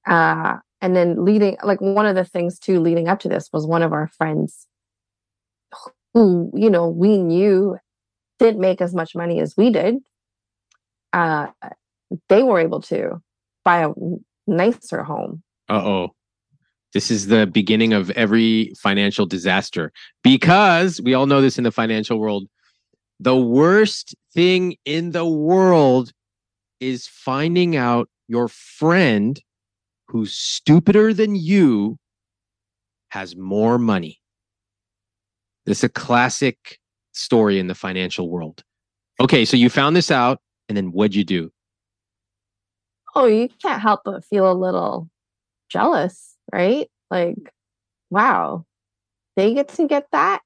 [0.07, 3.67] Uh, and then leading, like one of the things too, leading up to this was
[3.67, 4.67] one of our friends
[6.15, 7.77] who, you know, we knew
[8.39, 9.97] didn't make as much money as we did.
[11.13, 11.49] Uh,
[12.29, 13.21] they were able to
[13.65, 13.91] buy a
[14.47, 15.43] nicer home.
[15.69, 16.15] Uh oh.
[16.95, 19.93] This is the beginning of every financial disaster
[20.25, 22.49] because we all know this in the financial world.
[23.21, 26.13] The worst thing in the world
[26.81, 29.41] is finding out your friend
[30.07, 31.99] who's stupider than you
[33.11, 34.21] has more money.
[35.67, 36.79] This is a classic
[37.13, 38.63] story in the financial world.
[39.21, 41.51] Okay, so you found this out, and then what'd you do?
[43.15, 45.09] Oh, you can't help but feel a little
[45.69, 46.89] jealous, right?
[47.11, 47.37] Like,
[48.11, 48.65] wow,
[49.37, 50.41] they get to get that,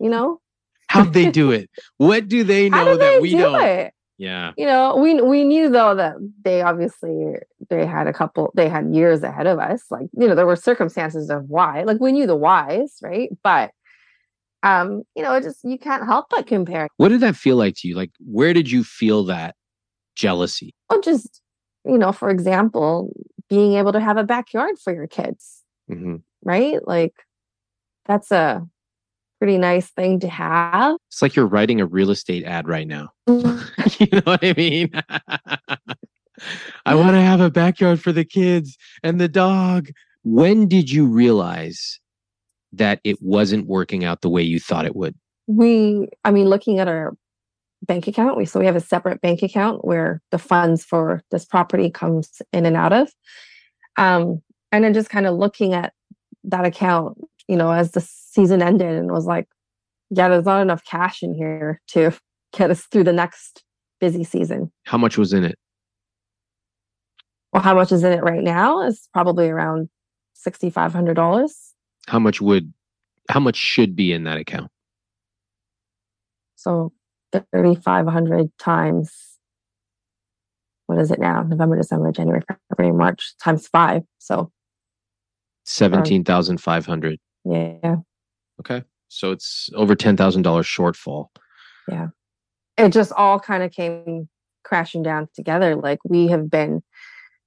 [0.00, 0.40] you know?
[0.88, 1.70] How'd they do it?
[1.98, 3.62] What do they know that they we do don't?
[3.62, 3.92] It?
[4.16, 4.52] Yeah.
[4.56, 7.36] You know, we we knew though that they obviously
[7.70, 9.84] they had a couple they had years ahead of us.
[9.90, 11.82] Like, you know, there were circumstances of why.
[11.84, 13.30] Like we knew the whys, right?
[13.44, 13.70] But
[14.64, 16.88] um, you know, it just you can't help but compare.
[16.96, 17.94] What did that feel like to you?
[17.94, 19.54] Like where did you feel that
[20.18, 20.74] jealousy?
[20.90, 21.40] Well, just
[21.84, 23.12] you know, for example,
[23.48, 25.62] being able to have a backyard for your kids.
[25.90, 26.16] Mm-hmm.
[26.44, 26.86] Right?
[26.86, 27.14] Like
[28.04, 28.66] that's a
[29.38, 30.96] pretty nice thing to have.
[31.08, 33.10] It's like you're writing a real estate ad right now.
[33.26, 34.90] you know what I mean?
[36.86, 39.88] I want to have a backyard for the kids and the dog.
[40.24, 42.00] when did you realize
[42.72, 45.14] that it wasn't working out the way you thought it would?
[45.46, 47.14] We, I mean, looking at our
[47.82, 51.44] bank account, we so we have a separate bank account where the funds for this
[51.44, 53.10] property comes in and out of.
[53.96, 55.92] Um, and then just kind of looking at
[56.44, 59.48] that account, you know, as the season ended and was like,
[60.10, 62.12] yeah, there's not enough cash in here to
[62.52, 63.62] get us through the next
[64.00, 64.70] busy season.
[64.84, 65.58] How much was in it?
[67.52, 69.88] Well, how much is in it right now is probably around
[70.34, 71.74] sixty five hundred dollars.
[72.06, 72.72] How much would
[73.30, 74.70] how much should be in that account?
[76.56, 76.92] So
[77.32, 79.38] thirty five hundred times
[80.88, 81.42] what is it now?
[81.42, 84.02] November, December, January, February, March times five.
[84.18, 84.50] So
[85.64, 87.20] seventeen thousand five hundred.
[87.44, 87.96] Yeah.
[88.60, 88.82] Okay.
[89.08, 91.26] So it's over ten thousand dollars shortfall.
[91.88, 92.08] Yeah.
[92.78, 94.28] It just all kind of came
[94.64, 95.76] crashing down together.
[95.76, 96.82] Like we have been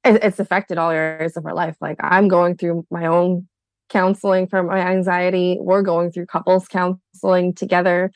[0.04, 1.78] it's affected all areas of our life.
[1.82, 3.48] Like I'm going through my own
[3.90, 5.58] counseling for my anxiety.
[5.60, 8.12] We're going through couples counseling together.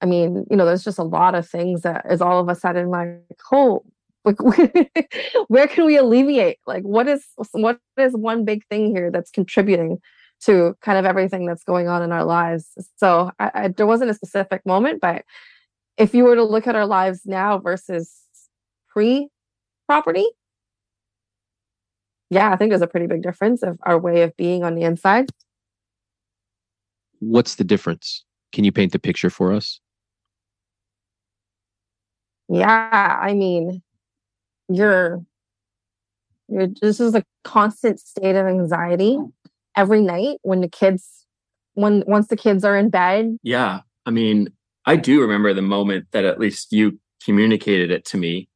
[0.00, 2.54] I mean, you know, there's just a lot of things that is all of a
[2.54, 3.20] sudden like,
[3.52, 3.82] oh,
[4.24, 4.36] like
[5.48, 6.58] where can we alleviate?
[6.66, 9.98] Like, what is what is one big thing here that's contributing
[10.42, 12.66] to kind of everything that's going on in our lives?
[12.96, 15.24] So I, I, there wasn't a specific moment, but
[15.96, 18.12] if you were to look at our lives now versus
[18.88, 19.28] pre
[19.86, 20.26] property,
[22.28, 24.82] yeah, I think there's a pretty big difference of our way of being on the
[24.82, 25.30] inside.
[27.20, 28.24] What's the difference?
[28.52, 29.80] Can you paint the picture for us?
[32.48, 33.82] Yeah, I mean,
[34.68, 35.24] you're
[36.48, 39.18] you're this is a constant state of anxiety
[39.76, 41.26] every night when the kids
[41.74, 43.36] when once the kids are in bed.
[43.42, 43.80] Yeah.
[44.06, 44.48] I mean,
[44.84, 48.48] I do remember the moment that at least you communicated it to me.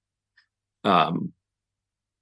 [0.85, 1.33] Um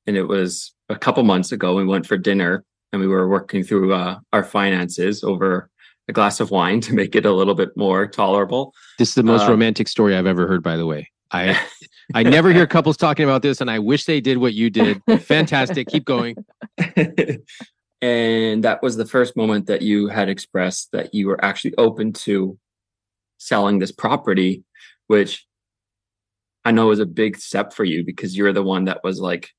[0.06, 1.76] and it was a couple months ago.
[1.76, 5.70] We went for dinner and we were working through uh, our finances over
[6.08, 8.74] a glass of wine to make it a little bit more tolerable.
[8.98, 11.10] This is the most uh, romantic story I've ever heard, by the way.
[11.30, 11.60] I
[12.14, 15.02] I never hear couples talking about this, and I wish they did what you did.
[15.20, 15.88] Fantastic.
[15.88, 16.36] Keep going.
[18.00, 22.12] and that was the first moment that you had expressed that you were actually open
[22.12, 22.58] to
[23.36, 24.64] selling this property,
[25.06, 25.46] which
[26.64, 29.50] I know was a big step for you because you're the one that was like,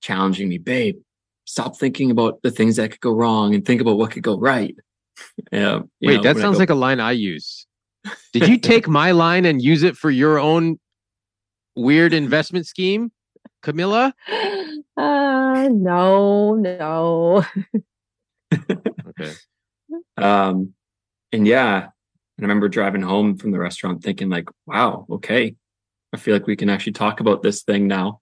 [0.00, 0.98] challenging me, babe,
[1.44, 4.38] stop thinking about the things that could go wrong and think about what could go
[4.38, 4.76] right.
[5.50, 5.80] Yeah.
[6.00, 7.65] Wait, know, that sounds go, like a line I use.
[8.32, 10.78] Did you take my line and use it for your own
[11.74, 13.12] weird investment scheme,
[13.62, 14.14] Camilla?
[14.98, 17.44] Uh, no, no.
[18.54, 19.32] okay.
[20.16, 20.72] Um,
[21.32, 25.54] and yeah, I remember driving home from the restaurant thinking like, wow, okay,
[26.12, 28.20] I feel like we can actually talk about this thing now.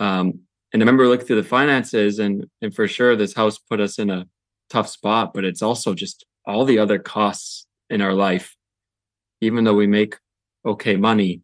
[0.00, 0.40] Um,
[0.72, 3.98] and I remember looking through the finances and and for sure this house put us
[3.98, 4.26] in a
[4.70, 8.56] tough spot, but it's also just all the other costs in our life.
[9.40, 10.16] Even though we make
[10.64, 11.42] okay money,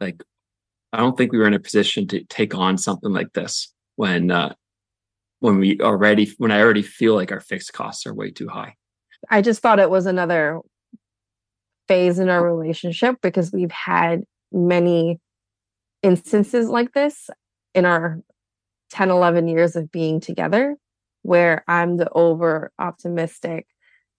[0.00, 0.22] like
[0.92, 4.30] I don't think we were in a position to take on something like this when
[4.30, 4.54] uh
[5.40, 8.76] when we already when I already feel like our fixed costs are way too high.
[9.30, 10.60] I just thought it was another
[11.88, 14.22] phase in our relationship because we've had
[14.52, 15.20] many
[16.02, 17.28] instances like this
[17.74, 18.20] in our
[18.90, 20.76] 10, 11 years of being together,
[21.22, 23.66] where I'm the over optimistic,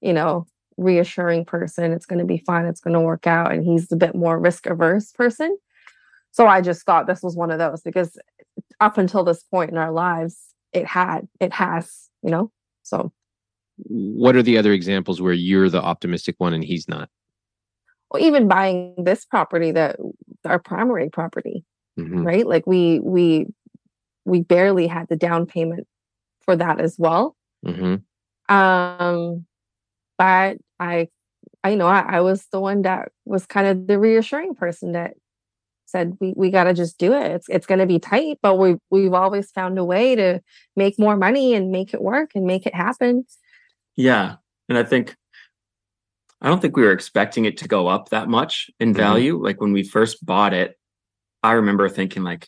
[0.01, 0.45] you know,
[0.77, 1.91] reassuring person.
[1.91, 2.65] It's going to be fine.
[2.65, 3.51] It's going to work out.
[3.51, 5.57] And he's a bit more risk averse person.
[6.31, 8.17] So I just thought this was one of those because
[8.79, 10.37] up until this point in our lives,
[10.71, 13.11] it had, it has, you know, so.
[13.77, 17.09] What are the other examples where you're the optimistic one and he's not?
[18.13, 19.97] Well, even buying this property that
[20.45, 21.65] our primary property,
[21.99, 22.23] mm-hmm.
[22.23, 22.45] right?
[22.45, 23.47] Like we we
[24.25, 25.87] we barely had the down payment
[26.41, 27.35] for that as well.
[27.65, 28.55] Mm-hmm.
[28.55, 29.45] Um,
[30.23, 31.09] but I,
[31.65, 35.15] I know I, I was the one that was kind of the reassuring person that
[35.85, 37.31] said we we got to just do it.
[37.31, 40.41] It's it's going to be tight, but we we've always found a way to
[40.77, 43.25] make more money and make it work and make it happen.
[43.97, 44.35] Yeah,
[44.69, 45.13] and I think
[46.41, 48.97] I don't think we were expecting it to go up that much in mm-hmm.
[48.97, 49.43] value.
[49.43, 50.79] Like when we first bought it,
[51.43, 52.47] I remember thinking like,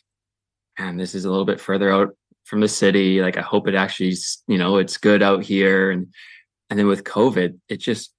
[0.78, 3.20] man, this is a little bit further out from the city.
[3.20, 4.14] Like I hope it actually,
[4.48, 5.90] you know, it's good out here.
[5.90, 6.08] And
[6.70, 8.12] and then with COVID, it just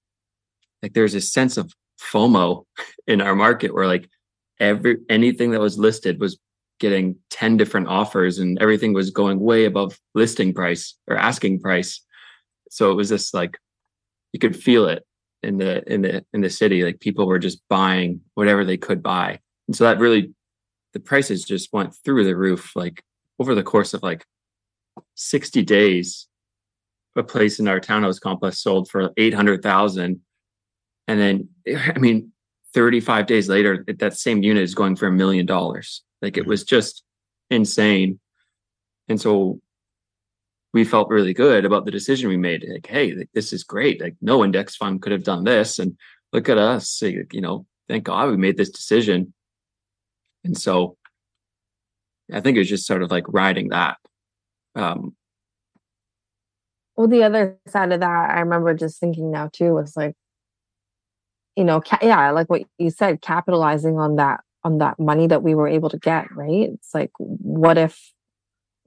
[0.81, 2.65] like there's a sense of FOMO
[3.07, 4.09] in our market where like
[4.59, 6.37] every anything that was listed was
[6.79, 12.01] getting 10 different offers and everything was going way above listing price or asking price.
[12.69, 13.57] So it was just like
[14.33, 15.03] you could feel it
[15.43, 16.83] in the in the in the city.
[16.83, 19.39] Like people were just buying whatever they could buy.
[19.67, 20.33] And so that really
[20.93, 23.03] the prices just went through the roof like
[23.39, 24.25] over the course of like
[25.15, 26.27] 60 days,
[27.17, 30.21] a place in our townhouse complex sold for 800,000.
[31.07, 31.49] And then,
[31.95, 32.31] I mean,
[32.73, 36.03] 35 days later, that same unit is going for a million dollars.
[36.21, 36.49] Like it mm-hmm.
[36.49, 37.03] was just
[37.49, 38.19] insane.
[39.07, 39.59] And so
[40.73, 42.65] we felt really good about the decision we made.
[42.67, 44.01] Like, hey, like, this is great.
[44.01, 45.79] Like no index fund could have done this.
[45.79, 45.97] And
[46.33, 47.01] look at us.
[47.01, 49.33] You know, thank God we made this decision.
[50.43, 50.97] And so
[52.31, 53.97] I think it was just sort of like riding that.
[54.75, 55.15] Um,
[56.97, 60.15] well, the other side of that, I remember just thinking now too was like,
[61.55, 65.43] you know, ca- yeah, like what you said, capitalizing on that on that money that
[65.43, 66.31] we were able to get.
[66.35, 66.69] Right?
[66.73, 68.11] It's like, what if,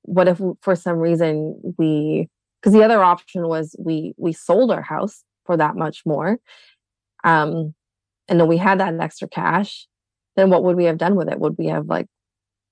[0.02, 2.28] what if for some reason we,
[2.60, 6.38] because the other option was we we sold our house for that much more,
[7.22, 7.74] um,
[8.28, 9.86] and then we had that extra cash.
[10.36, 11.38] Then what would we have done with it?
[11.38, 12.06] Would we have like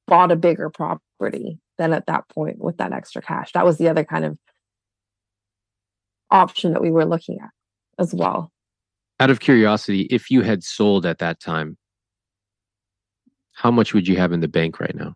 [0.06, 3.52] bought a bigger property then at that point with that extra cash?
[3.52, 4.38] That was the other kind of
[6.30, 7.50] option that we were looking at
[7.98, 8.52] as well.
[9.20, 11.76] Out of curiosity, if you had sold at that time,
[13.52, 15.14] how much would you have in the bank right now?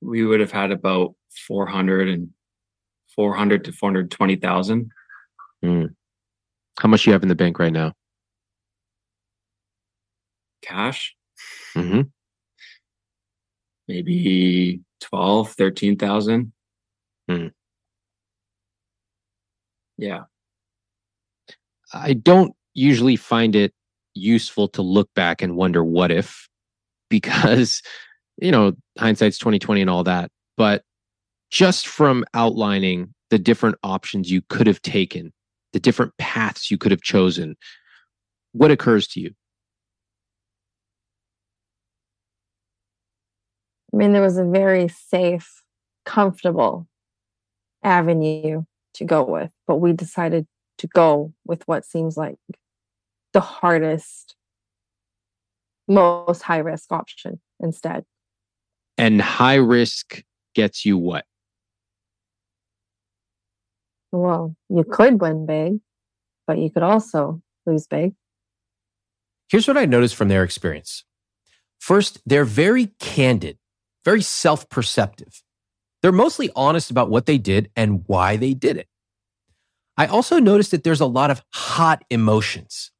[0.00, 1.14] We would have had about
[1.48, 2.30] 400 and
[3.16, 4.90] 400 to 420,000.
[5.64, 5.94] Mm.
[6.78, 7.92] How much do you have in the bank right now?
[10.62, 11.16] Cash?
[11.76, 12.02] Mm-hmm.
[13.88, 16.52] Maybe 12, 13,000.
[17.30, 17.52] Mm.
[19.96, 20.24] Yeah.
[21.92, 23.72] I don't usually find it
[24.14, 26.48] useful to look back and wonder what if
[27.10, 27.82] because
[28.38, 30.82] you know hindsight's 2020 and all that but
[31.50, 35.32] just from outlining the different options you could have taken
[35.72, 37.56] the different paths you could have chosen
[38.52, 39.30] what occurs to you
[43.92, 45.62] i mean there was a very safe
[46.04, 46.88] comfortable
[47.82, 48.64] avenue
[48.94, 50.46] to go with, but we decided
[50.78, 52.36] to go with what seems like
[53.32, 54.34] the hardest,
[55.86, 58.04] most high risk option instead.
[58.98, 60.22] And high risk
[60.54, 61.24] gets you what?
[64.12, 65.78] Well, you could win big,
[66.46, 68.14] but you could also lose big.
[69.48, 71.04] Here's what I noticed from their experience.
[71.78, 73.58] First, they're very candid,
[74.04, 75.42] very self perceptive.
[76.02, 78.88] They're mostly honest about what they did and why they did it.
[79.96, 82.90] I also noticed that there's a lot of hot emotions.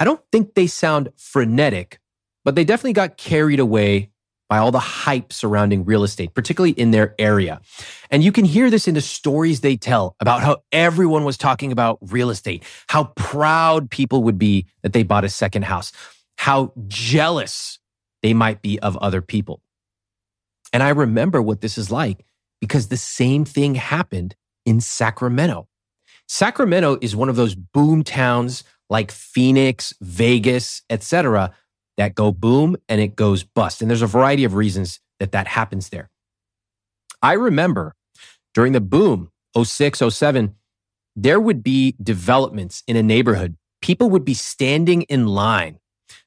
[0.00, 2.00] I don't think they sound frenetic,
[2.44, 4.10] but they definitely got carried away
[4.48, 7.60] by all the hype surrounding real estate, particularly in their area.
[8.10, 11.72] And you can hear this in the stories they tell about how everyone was talking
[11.72, 15.92] about real estate, how proud people would be that they bought a second house,
[16.38, 17.78] how jealous
[18.22, 19.60] they might be of other people.
[20.72, 22.24] And I remember what this is like
[22.60, 25.68] because the same thing happened in Sacramento.
[26.28, 31.54] Sacramento is one of those boom towns like Phoenix, Vegas, etc.,
[31.96, 33.80] that go boom and it goes bust.
[33.80, 36.10] And there's a variety of reasons that that happens there.
[37.22, 37.94] I remember
[38.54, 40.54] during the boom 06, 07,
[41.14, 43.56] there would be developments in a neighborhood.
[43.80, 45.78] People would be standing in line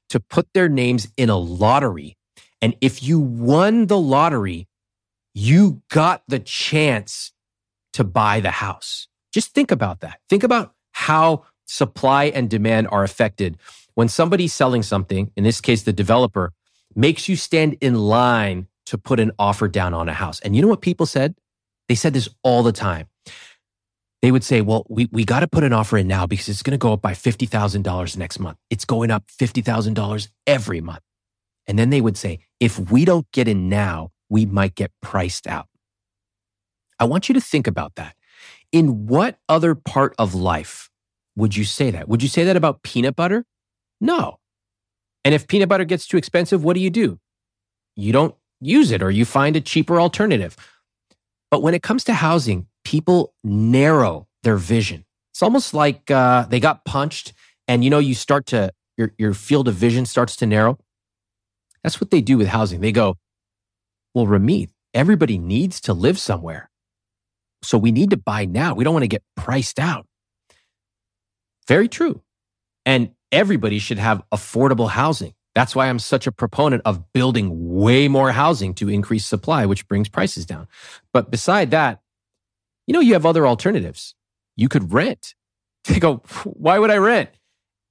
[0.10, 2.18] to put their names in a lottery
[2.62, 4.68] and if you won the lottery,
[5.34, 7.32] you got the chance
[7.94, 9.08] to buy the house.
[9.34, 10.20] Just think about that.
[10.30, 13.58] Think about how supply and demand are affected
[13.96, 16.54] when somebody's selling something, in this case, the developer,
[16.96, 20.40] makes you stand in line to put an offer down on a house.
[20.40, 21.36] And you know what people said?
[21.88, 23.08] They said this all the time.
[24.22, 26.64] They would say, well, we, we got to put an offer in now because it's
[26.64, 28.58] going to go up by $50,000 next month.
[28.70, 31.04] It's going up $50,000 every month.
[31.68, 35.48] And then they would say, if we don't get in now, we might get priced
[35.48, 35.68] out.
[37.00, 38.16] I want you to think about that.
[38.72, 40.90] In what other part of life
[41.36, 42.08] would you say that?
[42.08, 43.46] Would you say that about peanut butter?
[44.02, 44.40] No.
[45.24, 47.20] And if peanut butter gets too expensive, what do you do?
[47.96, 50.56] You don't use it or you find a cheaper alternative.
[51.50, 55.06] But when it comes to housing, people narrow their vision.
[55.34, 57.34] It's almost like uh, they got punched
[57.68, 60.78] and you know, you start to, your, your field of vision starts to narrow.
[61.84, 62.82] That's what they do with housing.
[62.82, 63.16] They go,
[64.14, 66.70] well, Ramit, everybody needs to live somewhere.
[67.62, 68.74] So we need to buy now.
[68.74, 70.06] We don't want to get priced out.
[71.68, 72.22] Very true.
[72.86, 75.34] And everybody should have affordable housing.
[75.56, 79.88] That's why I'm such a proponent of building way more housing to increase supply, which
[79.88, 80.68] brings prices down.
[81.12, 82.02] But beside that,
[82.88, 84.16] you know, you have other alternatives.
[84.56, 85.36] You could rent.
[85.86, 87.30] They go, why would I rent?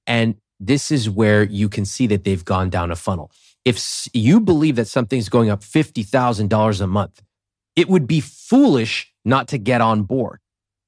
[0.06, 3.32] And this is where you can see that they've gone down a funnel.
[3.64, 7.22] If you believe that something's going up $50,000 a month,
[7.76, 10.40] it would be foolish not to get on board.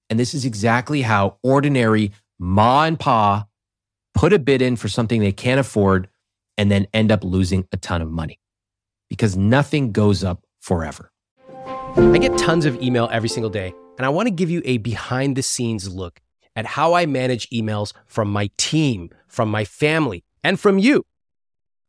[0.09, 3.47] And this is exactly how ordinary ma and pa
[4.15, 6.09] put a bid in for something they can't afford
[6.59, 8.39] and then end up losing a ton of money
[9.09, 11.11] because nothing goes up forever.
[11.97, 14.79] I get tons of email every single day, and I want to give you a
[14.79, 16.21] behind the scenes look
[16.57, 21.05] at how I manage emails from my team, from my family, and from you.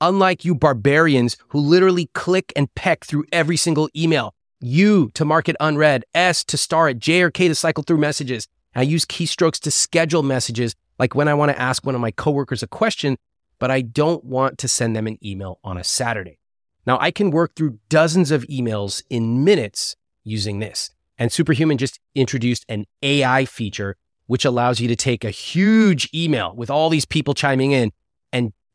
[0.00, 4.34] unlike you barbarians who literally click and peck through every single email.
[4.60, 7.98] U to mark it unread, S to star it, J or K to cycle through
[7.98, 8.48] messages.
[8.74, 12.10] I use keystrokes to schedule messages, like when I want to ask one of my
[12.10, 13.16] coworkers a question,
[13.58, 16.38] but I don't want to send them an email on a Saturday.
[16.86, 20.90] Now, I can work through dozens of emails in minutes using this.
[21.18, 26.54] And Superhuman just introduced an AI feature which allows you to take a huge email
[26.54, 27.92] with all these people chiming in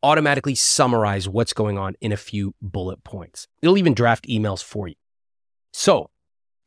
[0.03, 3.47] automatically summarize what's going on in a few bullet points.
[3.61, 4.95] It'll even draft emails for you.
[5.73, 6.09] So,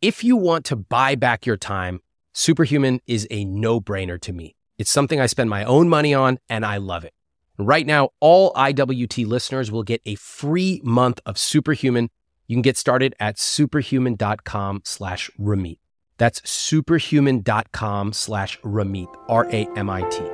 [0.00, 2.00] if you want to buy back your time,
[2.34, 4.56] Superhuman is a no brainer to me.
[4.76, 7.12] It's something I spend my own money on and I love it.
[7.58, 12.10] Right now, all IWT listeners will get a free month of Superhuman.
[12.48, 15.78] You can get started at superhuman.com slash Ramit.
[16.18, 20.18] That's superhuman.com slash Ramit, R A M I T.
[20.18, 20.33] A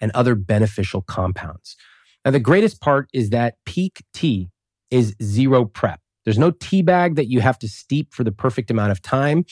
[0.00, 1.76] and other beneficial compounds.
[2.24, 4.50] Now, the greatest part is that Pique Tea
[4.90, 6.00] is zero prep.
[6.24, 9.44] There's no tea bag that you have to steep for the perfect amount of time.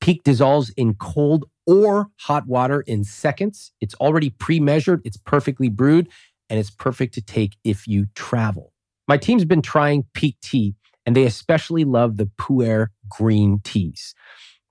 [0.00, 3.72] Pique dissolves in cold or hot water in seconds.
[3.80, 6.08] It's already pre measured, it's perfectly brewed,
[6.50, 8.72] and it's perfect to take if you travel.
[9.08, 14.14] My team's been trying Pique Tea and they especially love the Pu'er green teas.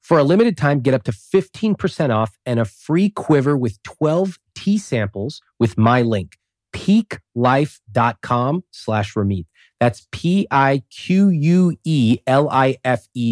[0.06, 4.38] For a limited time, get up to 15% off and a free quiver with 12
[4.53, 6.38] tea samples with my link,
[6.74, 9.47] piquelife.com slash Ramit.
[9.80, 10.93] That's P-I-Q-U-E-L-I-F-E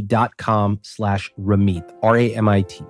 [0.01, 2.83] dot com slash Ramit, R-A-M-I-T.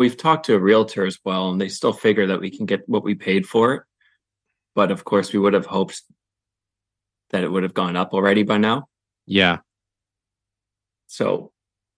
[0.00, 2.88] We've talked to a realtor as well, and they still figure that we can get
[2.88, 3.84] what we paid for it.
[4.74, 6.02] But of course, we would have hoped
[7.30, 8.88] that it would have gone up already by now.
[9.26, 9.58] Yeah.
[11.14, 11.52] So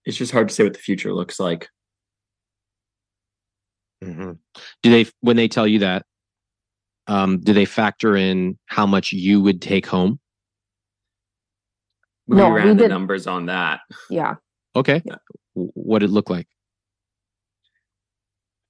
[0.05, 1.69] it's just hard to say what the future looks like.
[4.03, 4.33] Mm-hmm.
[4.83, 6.05] Do they, when they tell you that,
[7.07, 10.19] um, do they factor in how much you would take home?
[12.27, 13.79] We No, ran we the did- numbers on that.
[14.07, 14.35] Yeah.
[14.75, 15.01] Okay.
[15.03, 15.15] Yeah.
[15.55, 16.47] W- What it look like?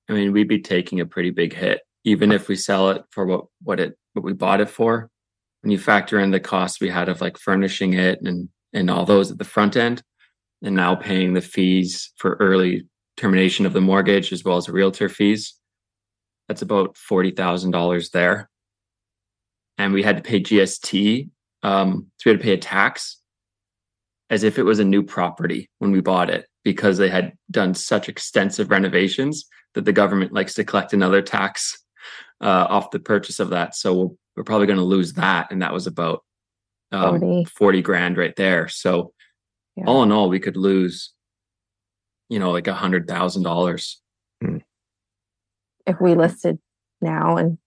[0.10, 3.26] I mean, we'd be taking a pretty big hit, even if we sell it for
[3.26, 5.10] what what it what we bought it for.
[5.62, 9.04] When you factor in the cost we had of like furnishing it and and all
[9.04, 10.02] those at the front end,
[10.64, 14.72] and now paying the fees for early termination of the mortgage as well as the
[14.72, 15.56] realtor fees,
[16.48, 18.50] that's about forty thousand dollars there.
[19.78, 21.30] And we had to pay GST,
[21.64, 23.20] um, so we had to pay a tax
[24.30, 27.74] as if it was a new property when we bought it because they had done
[27.74, 31.78] such extensive renovations that the government likes to collect another tax
[32.42, 33.76] uh, off the purchase of that.
[33.76, 35.48] So we're, we're probably going to lose that.
[35.52, 36.24] And that was about
[36.92, 37.46] um, 40.
[37.46, 38.68] 40 grand right there.
[38.68, 39.14] So
[39.78, 39.86] Yeah.
[39.86, 41.14] all in all, we could lose,
[42.30, 44.02] you know, like a hundred thousand dollars.
[44.44, 44.58] Hmm.
[45.86, 46.60] If we listed
[47.00, 47.58] now and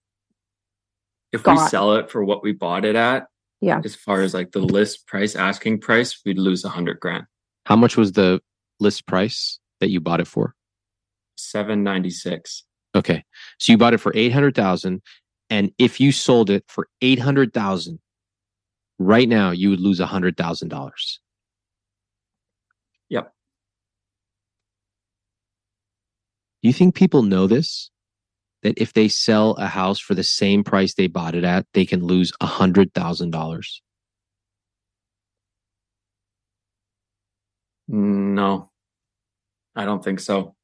[1.32, 3.28] If we sell it for what we bought it at,
[3.60, 3.80] Yeah.
[3.84, 7.26] As far as like the list price, asking price, we'd lose a hundred grand.
[7.66, 8.40] How much was the
[8.80, 10.54] list price that you bought it for?
[11.36, 12.64] Seven ninety six.
[12.94, 13.24] Okay.
[13.58, 15.00] So you bought it for 800,000
[15.48, 18.00] and if you sold it for 800,000
[18.98, 20.72] right now you would lose a $100,000.
[20.72, 20.90] Yep.
[26.62, 27.90] Do you think people know this?
[28.62, 31.86] That if they sell a house for the same price they bought it at, they
[31.86, 33.66] can lose a $100,000?
[37.88, 38.70] No,
[39.74, 40.54] I don't think so.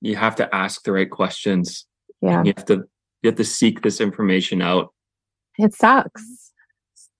[0.00, 1.86] You have to ask the right questions.
[2.22, 2.42] Yeah.
[2.44, 2.84] You have to
[3.22, 4.94] you have to seek this information out.
[5.58, 6.52] It sucks.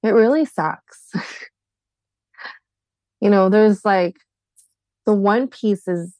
[0.03, 1.11] It really sucks.
[3.20, 4.16] you know, there's like
[5.05, 6.14] the one piece is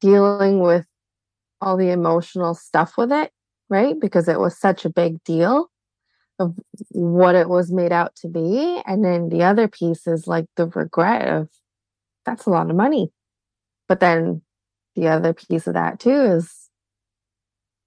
[0.00, 0.86] dealing with
[1.60, 3.30] all the emotional stuff with it,
[3.68, 3.98] right?
[3.98, 5.70] Because it was such a big deal
[6.38, 6.58] of
[6.90, 8.80] what it was made out to be.
[8.86, 11.48] And then the other piece is like the regret of
[12.24, 13.12] that's a lot of money.
[13.88, 14.42] But then
[14.96, 16.70] the other piece of that too is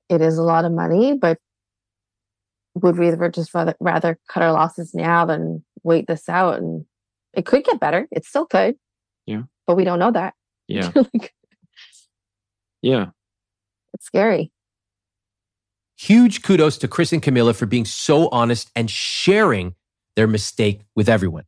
[0.09, 1.39] it is a lot of money, but
[2.75, 6.59] would we ever just rather, rather cut our losses now than wait this out?
[6.59, 6.85] And
[7.33, 8.07] it could get better.
[8.11, 8.75] It still could.
[9.25, 9.43] Yeah.
[9.65, 10.33] But we don't know that.
[10.67, 10.91] Yeah.
[10.95, 11.33] Like,
[12.81, 13.07] Yeah.
[13.93, 14.51] It's scary.
[15.97, 19.75] Huge kudos to Chris and Camilla for being so honest and sharing
[20.15, 21.45] their mistake with everyone.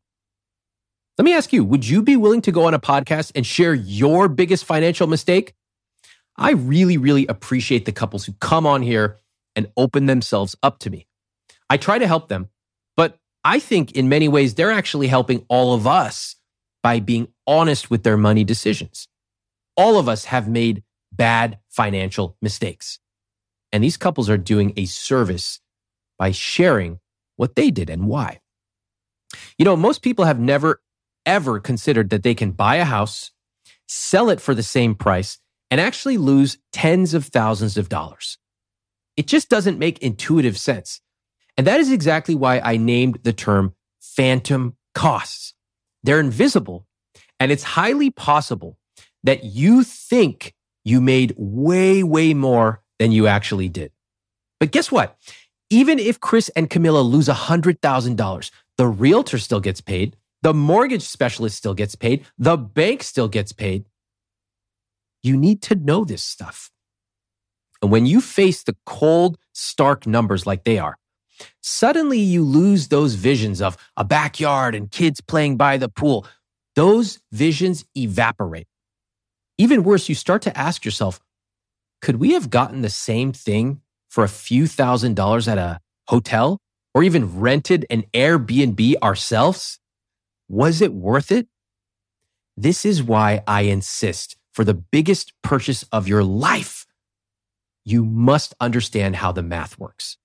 [1.18, 3.74] Let me ask you, would you be willing to go on a podcast and share
[3.74, 5.54] your biggest financial mistake?
[6.38, 9.18] I really, really appreciate the couples who come on here
[9.56, 11.08] and open themselves up to me.
[11.70, 12.50] I try to help them,
[12.98, 16.36] but I think in many ways they're actually helping all of us
[16.84, 19.08] by being honest with their money decisions.
[19.78, 20.84] All of us have made
[21.16, 23.00] bad financial mistakes.
[23.72, 25.60] And these couples are doing a service
[26.18, 27.00] by sharing
[27.36, 28.40] what they did and why.
[29.58, 30.82] You know, most people have never,
[31.26, 33.32] ever considered that they can buy a house,
[33.88, 35.40] sell it for the same price,
[35.70, 38.38] and actually lose tens of thousands of dollars.
[39.18, 41.02] It just doesn't make intuitive sense.
[41.58, 45.54] And that is exactly why I named the term phantom costs.
[46.04, 46.86] They're invisible,
[47.40, 48.78] and it's highly possible
[49.24, 50.54] that you think
[50.86, 53.92] you made way, way more than you actually did.
[54.60, 55.18] But guess what?
[55.70, 61.58] Even if Chris and Camilla lose $100,000, the realtor still gets paid, the mortgage specialist
[61.58, 63.86] still gets paid, the bank still gets paid.
[65.24, 66.72] You need to know this stuff.
[67.82, 70.98] And when you face the cold, stark numbers like they are,
[71.62, 76.28] suddenly you lose those visions of a backyard and kids playing by the pool.
[76.76, 78.68] Those visions evaporate.
[79.58, 81.20] Even worse, you start to ask yourself,
[82.02, 86.60] could we have gotten the same thing for a few thousand dollars at a hotel
[86.94, 89.80] or even rented an Airbnb ourselves?
[90.48, 91.48] Was it worth it?
[92.58, 96.86] This is why I insist for the biggest purchase of your life,
[97.84, 100.18] you must understand how the math works.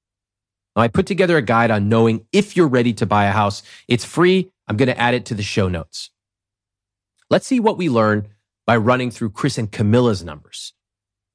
[0.76, 3.64] Now, I put together a guide on knowing if you're ready to buy a house.
[3.88, 4.52] It's free.
[4.68, 6.10] I'm going to add it to the show notes.
[7.28, 8.28] Let's see what we learn
[8.70, 10.74] by running through Chris and Camilla's numbers.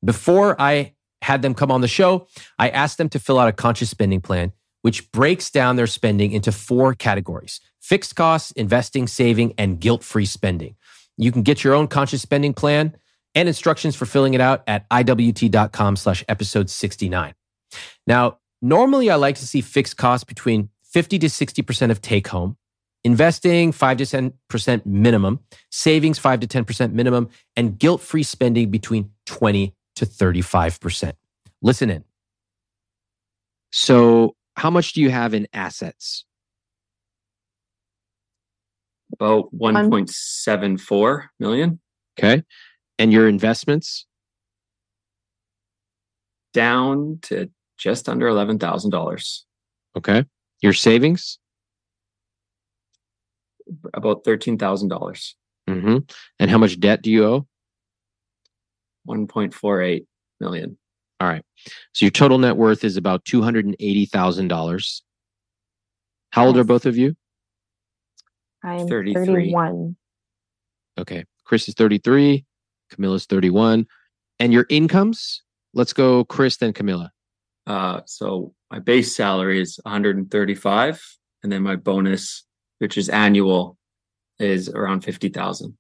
[0.02, 3.52] Before I had them come on the show, I asked them to fill out a
[3.52, 9.54] conscious spending plan, which breaks down their spending into four categories fixed costs, investing, saving,
[9.58, 10.78] and guilt free spending.
[11.18, 12.96] You can get your own conscious spending plan
[13.36, 17.34] and instructions for filling it out at iwt.com slash episode 69.
[18.08, 22.56] Now, normally I like to see fixed costs between 50 to 60% of take home,
[23.06, 25.40] investing 5 to 10% minimum,
[25.72, 31.14] savings 5 to 10% minimum, and guilt free spending between 20 to 35%.
[31.62, 32.04] Listen in.
[33.72, 36.26] So, how much do you have in assets?
[39.14, 41.80] About 1.74 million
[42.20, 42.44] Okay.
[43.00, 44.06] And your investments?
[46.56, 49.40] down to just under $11,000.
[49.98, 50.26] Okay.
[50.62, 51.38] Your savings?
[53.94, 55.34] About $13,000.
[55.68, 55.98] hmm
[56.40, 57.48] And how much debt do you owe?
[59.08, 60.06] 1.48
[60.40, 60.78] million.
[61.20, 61.44] All right.
[61.94, 65.02] So your total net worth is about $280,000.
[66.32, 67.16] How old are both of you?
[68.64, 69.26] I'm 33.
[69.26, 69.96] 31.
[70.98, 71.24] Okay.
[71.46, 72.44] Chris is 33,
[72.92, 73.86] Camilla's 31.
[74.40, 75.44] And your incomes?
[75.74, 77.12] Let's go Chris then Camilla.
[77.68, 82.44] Uh, so my base salary is 135 and then my bonus,
[82.80, 83.78] which is annual,
[84.40, 85.78] is around 50,000.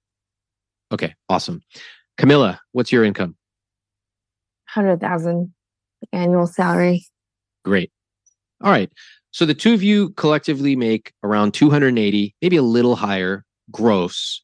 [0.91, 1.13] Okay.
[1.29, 1.61] Awesome.
[2.17, 3.35] Camilla, what's your income?
[4.73, 5.53] 100,000
[6.13, 7.05] annual salary.
[7.63, 7.91] Great.
[8.63, 8.91] All right.
[9.31, 14.41] So the two of you collectively make around 280, maybe a little higher gross.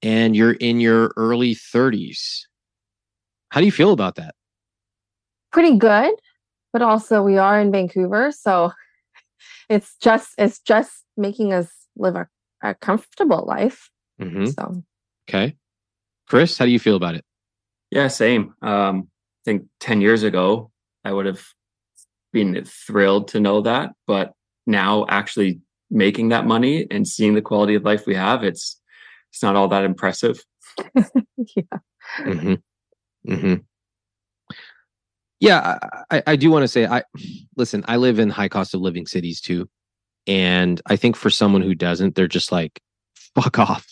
[0.00, 2.42] And you're in your early 30s.
[3.50, 4.34] How do you feel about that?
[5.52, 6.14] Pretty good,
[6.72, 8.72] but also we are in Vancouver, so
[9.68, 12.28] it's just it's just making us live a,
[12.62, 13.90] a comfortable life.
[14.20, 14.46] Mm-hmm.
[14.46, 14.82] So
[15.28, 15.56] Okay.
[16.28, 17.24] Chris, how do you feel about it?
[17.90, 18.54] Yeah, same.
[18.62, 20.70] Um, I think 10 years ago,
[21.04, 21.44] I would have
[22.32, 23.90] been thrilled to know that.
[24.06, 24.32] But
[24.66, 28.80] now actually making that money and seeing the quality of life we have, it's
[29.30, 30.44] it's not all that impressive.
[30.94, 31.78] yeah.
[32.18, 32.54] Mm-hmm.
[33.28, 33.54] Mm-hmm.
[35.42, 35.76] Yeah,
[36.12, 37.02] I, I, do want to say I
[37.56, 39.68] listen, I live in high cost of living cities too.
[40.28, 42.80] And I think for someone who doesn't, they're just like,
[43.34, 43.84] fuck off.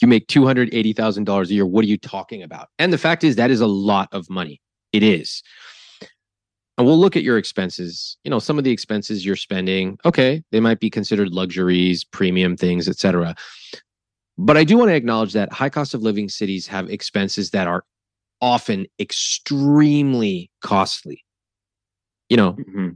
[0.00, 1.66] You make $280,000 a year.
[1.66, 2.68] What are you talking about?
[2.78, 4.62] And the fact is, that is a lot of money.
[4.94, 5.42] It is.
[6.78, 8.16] And we'll look at your expenses.
[8.24, 12.56] You know, some of the expenses you're spending, okay, they might be considered luxuries, premium
[12.56, 13.34] things, etc.
[14.38, 17.68] But I do want to acknowledge that high cost of living cities have expenses that
[17.68, 17.84] are
[18.44, 21.24] often extremely costly.
[22.28, 22.88] You know, Mm-hmm.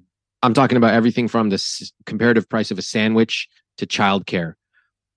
[0.43, 4.53] I'm talking about everything from the s- comparative price of a sandwich to childcare.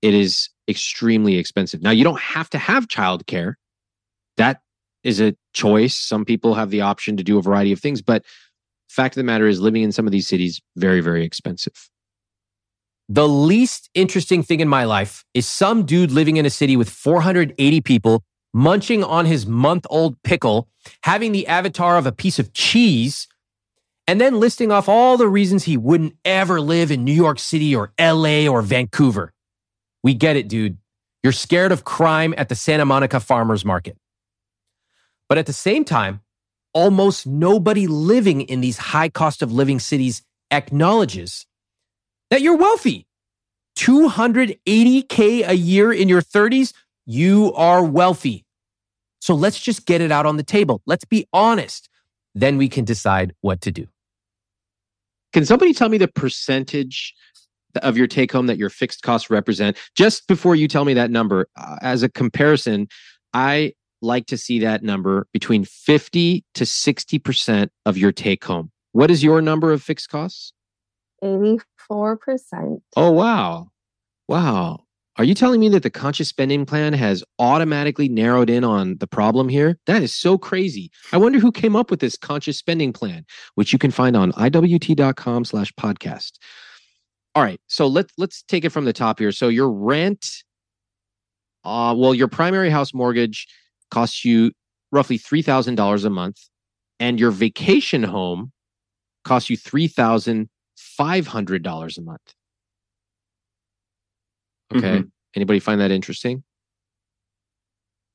[0.01, 1.81] It is extremely expensive.
[1.81, 3.55] Now, you don't have to have childcare.
[4.37, 4.61] That
[5.03, 5.97] is a choice.
[5.97, 8.23] Some people have the option to do a variety of things, but
[8.89, 11.89] fact of the matter is living in some of these cities very very expensive.
[13.09, 16.89] The least interesting thing in my life is some dude living in a city with
[16.89, 18.23] 480 people
[18.53, 20.67] munching on his month old pickle,
[21.03, 23.27] having the avatar of a piece of cheese,
[24.07, 27.75] and then listing off all the reasons he wouldn't ever live in New York City
[27.75, 29.33] or LA or Vancouver.
[30.03, 30.77] We get it, dude.
[31.23, 33.97] You're scared of crime at the Santa Monica Farmers Market.
[35.29, 36.21] But at the same time,
[36.73, 41.45] almost nobody living in these high cost of living cities acknowledges
[42.29, 43.07] that you're wealthy.
[43.77, 46.73] 280K a year in your 30s,
[47.11, 48.45] you are wealthy.
[49.19, 50.81] So let's just get it out on the table.
[50.85, 51.89] Let's be honest.
[52.33, 53.87] Then we can decide what to do.
[55.33, 57.13] Can somebody tell me the percentage
[57.81, 59.77] of your take home that your fixed costs represent?
[59.95, 62.87] Just before you tell me that number, uh, as a comparison,
[63.33, 68.71] I like to see that number between 50 to 60% of your take home.
[68.93, 70.53] What is your number of fixed costs?
[71.23, 71.69] 84%.
[72.95, 73.67] Oh, wow.
[74.27, 74.85] Wow.
[75.21, 79.05] Are you telling me that the conscious spending plan has automatically narrowed in on the
[79.05, 79.77] problem here?
[79.85, 80.89] That is so crazy.
[81.13, 84.31] I wonder who came up with this conscious spending plan, which you can find on
[84.31, 86.39] iwt.com slash podcast.
[87.35, 87.61] All right.
[87.67, 89.31] So let's let's take it from the top here.
[89.31, 90.43] So your rent,
[91.65, 93.47] uh, well, your primary house mortgage
[93.91, 94.51] costs you
[94.91, 96.39] roughly three thousand dollars a month,
[96.99, 98.51] and your vacation home
[99.23, 102.33] costs you three thousand five hundred dollars a month.
[104.73, 104.99] Okay.
[104.99, 105.07] Mm-hmm.
[105.35, 106.43] Anybody find that interesting?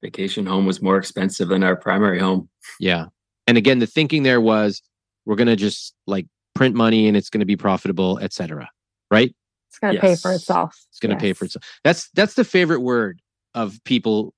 [0.03, 2.49] Vacation home was more expensive than our primary home.
[2.79, 3.07] Yeah.
[3.47, 4.83] And again, the thinking there was
[5.25, 8.69] we're going to just like print money and it's going to be profitable, et cetera.
[9.11, 9.35] Right?
[9.71, 10.77] It's going to pay for itself.
[10.91, 11.65] It's going to pay for itself.
[11.85, 13.21] That's that's the favorite word
[13.55, 14.35] of people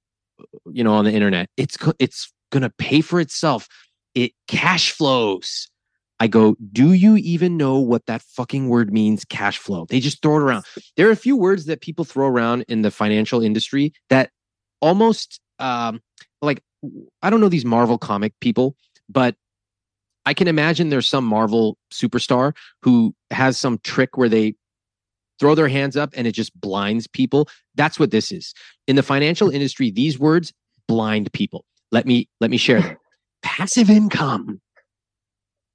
[0.70, 1.48] you know on the internet.
[1.56, 3.68] It's it's going to pay for itself.
[4.14, 5.68] It cash flows.
[6.20, 10.22] I go, "Do you even know what that fucking word means cash flow?" They just
[10.22, 10.64] throw it around.
[10.96, 14.30] There are a few words that people throw around in the financial industry that
[14.80, 16.00] almost um
[16.42, 16.62] like
[17.22, 18.76] I don't know these Marvel comic people,
[19.08, 19.34] but
[20.26, 24.54] I can imagine there's some Marvel superstar who has some trick where they
[25.40, 27.48] throw their hands up and it just blinds people.
[27.74, 28.54] That's what this is.
[28.86, 30.52] In the financial industry, these words
[30.86, 31.64] blind people.
[31.92, 32.96] Let me let me share them.
[33.42, 34.60] Passive income.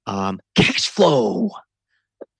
[0.06, 1.50] Um, cash flow.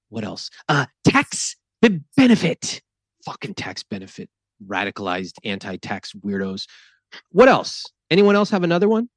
[0.09, 0.51] What else?
[0.69, 2.83] Uh, tax be- benefit.
[3.25, 4.29] Fucking tax benefit.
[4.67, 6.67] Radicalized anti-tax weirdos.
[7.31, 7.85] What else?
[8.11, 9.09] Anyone else have another one?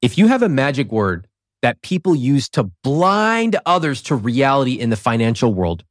[0.00, 1.26] If you have a magic word
[1.62, 5.84] that people use to blind others to reality in the financial world,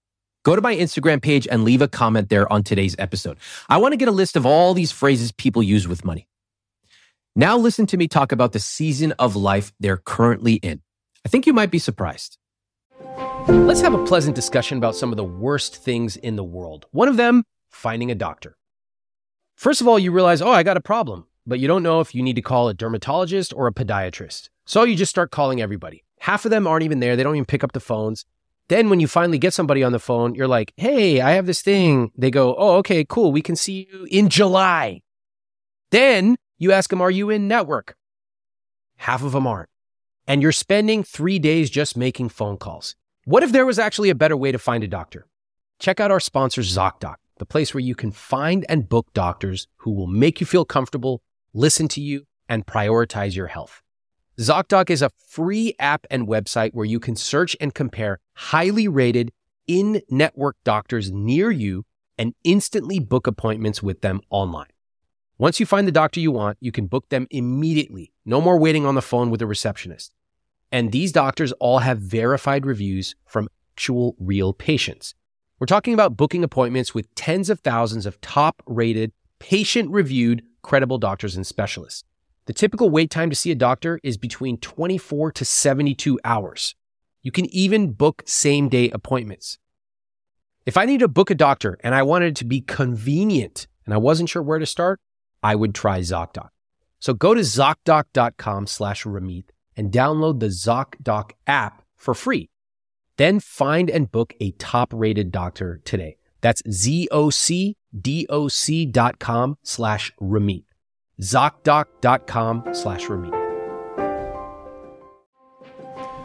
[0.44, 3.38] go to my Instagram page and leave a comment there on today's episode.
[3.68, 6.28] I want to get a list of all these phrases people use with money.
[7.36, 10.82] Now, listen to me talk about the season of life they're currently in.
[11.30, 12.40] I think you might be surprised.
[13.48, 16.88] Let's have a pleasant discussion about some of the worst things in the world.
[16.90, 18.58] One of them, finding a doctor.
[19.54, 22.16] First of all, you realize, oh, I got a problem, but you don't know if
[22.16, 24.50] you need to call a dermatologist or a podiatrist.
[24.66, 26.04] So you just start calling everybody.
[26.18, 28.26] Half of them aren't even there, they don't even pick up the phones.
[28.68, 31.62] Then when you finally get somebody on the phone, you're like, hey, I have this
[31.62, 32.12] thing.
[32.18, 33.32] They go, oh, okay, cool.
[33.32, 35.02] We can see you in July.
[35.92, 37.96] Then you ask them, are you in network?
[38.98, 39.70] Half of them aren't.
[40.30, 42.96] And you're spending three days just making phone calls.
[43.26, 45.26] What if there was actually a better way to find a doctor?
[45.80, 49.90] Check out our sponsor, ZocDoc, the place where you can find and book doctors who
[49.90, 53.82] will make you feel comfortable, listen to you, and prioritize your health.
[54.40, 59.32] ZocDoc is a free app and website where you can search and compare highly rated
[59.66, 61.88] in network doctors near you
[62.20, 64.70] and instantly book appointments with them online.
[65.40, 68.14] Once you find the doctor you want, you can book them immediately.
[68.26, 70.14] No more waiting on the phone with a receptionist.
[70.72, 75.16] And these doctors all have verified reviews from actual real patients.
[75.60, 80.98] We're talking about booking appointments with tens of thousands of top rated, patient reviewed, credible
[80.98, 82.04] doctors and specialists.
[82.46, 86.76] The typical wait time to see a doctor is between 24 to 72 hours.
[87.22, 89.58] You can even book same day appointments.
[90.66, 93.94] If I need to book a doctor and I wanted it to be convenient and
[93.94, 95.00] I wasn't sure where to start,
[95.42, 96.50] I would try ZocDoc.
[97.00, 99.46] So go to ZocDoc.com slash Ramit
[99.80, 102.50] and download the ZocDoc app for free.
[103.16, 106.18] Then find and book a top rated doctor today.
[106.42, 107.38] That's zocdoc.com
[109.64, 110.66] slash Ramit.
[111.22, 113.34] ZocDoc.com slash Ramit.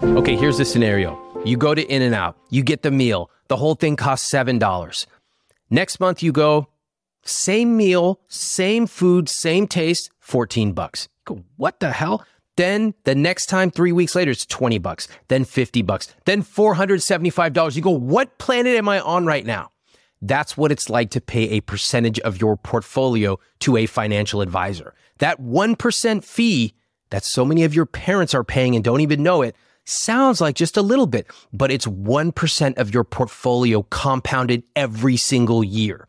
[0.03, 1.19] Okay, here's the scenario.
[1.45, 3.31] You go to In N Out, you get the meal.
[3.49, 5.07] The whole thing costs $7.
[5.71, 6.69] Next month you go,
[7.25, 11.09] same meal, same food, same taste, 14 bucks.
[11.57, 12.25] What the hell?
[12.57, 17.77] Then the next time, three weeks later, it's 20 bucks, then 50 bucks, then $475.
[17.77, 19.71] You go, what planet am I on right now?
[20.23, 24.95] That's what it's like to pay a percentage of your portfolio to a financial advisor.
[25.19, 26.75] That 1% fee
[27.11, 30.57] that so many of your parents are paying and don't even know it sounds like
[30.57, 36.09] just a little bit, but it's 1% of your portfolio compounded every single year.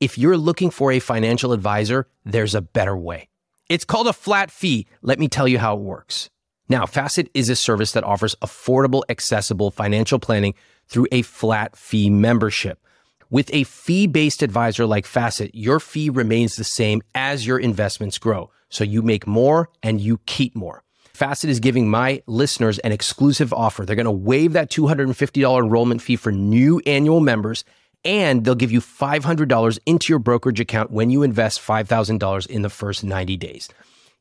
[0.00, 3.29] If you're looking for a financial advisor, there's a better way.
[3.70, 4.88] It's called a flat fee.
[5.00, 6.28] Let me tell you how it works.
[6.68, 10.54] Now, Facet is a service that offers affordable, accessible financial planning
[10.88, 12.84] through a flat fee membership.
[13.30, 18.18] With a fee based advisor like Facet, your fee remains the same as your investments
[18.18, 18.50] grow.
[18.70, 20.82] So you make more and you keep more.
[21.14, 23.84] Facet is giving my listeners an exclusive offer.
[23.84, 27.62] They're going to waive that $250 enrollment fee for new annual members,
[28.04, 32.70] and they'll give you $500 into your brokerage account when you invest $5,000 in the
[32.70, 33.68] first 90 days.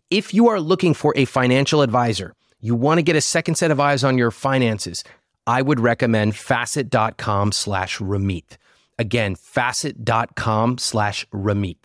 [0.10, 3.72] If you are looking for a financial advisor, you want to get a second set
[3.72, 5.04] of eyes on your finances,
[5.46, 8.58] I would recommend facet.com slash Ramit.
[8.98, 11.78] Again, facet.com slash Ramit.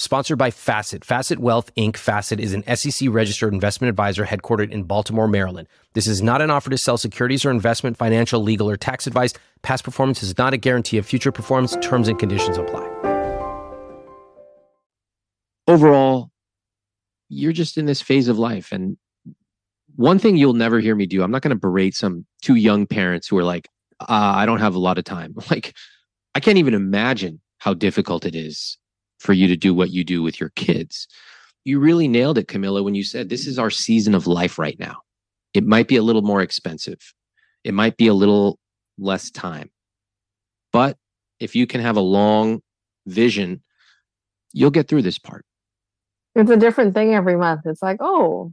[0.00, 1.04] Sponsored by Facet.
[1.04, 1.96] Facet Wealth Inc.
[1.96, 5.66] Facet is an SEC registered investment advisor headquartered in Baltimore, Maryland.
[5.94, 9.34] This is not an offer to sell securities or investment, financial, legal, or tax advice.
[9.62, 11.76] Past performance is not a guarantee of future performance.
[11.80, 12.86] Terms and conditions apply.
[15.66, 16.30] Overall,
[17.28, 18.70] you're just in this phase of life.
[18.70, 18.96] And
[19.96, 22.86] one thing you'll never hear me do, I'm not going to berate some two young
[22.86, 23.68] parents who are like,
[23.98, 25.34] uh, I don't have a lot of time.
[25.50, 25.74] Like,
[26.36, 28.78] I can't even imagine how difficult it is
[29.18, 31.06] for you to do what you do with your kids.
[31.64, 34.78] You really nailed it, Camilla, when you said this is our season of life right
[34.78, 34.98] now.
[35.54, 37.14] It might be a little more expensive,
[37.64, 38.58] it might be a little
[38.98, 39.70] less time.
[40.72, 40.96] But
[41.40, 42.60] if you can have a long
[43.06, 43.62] vision,
[44.52, 45.44] you'll get through this part.
[46.34, 47.62] It's a different thing every month.
[47.64, 48.52] It's like, oh,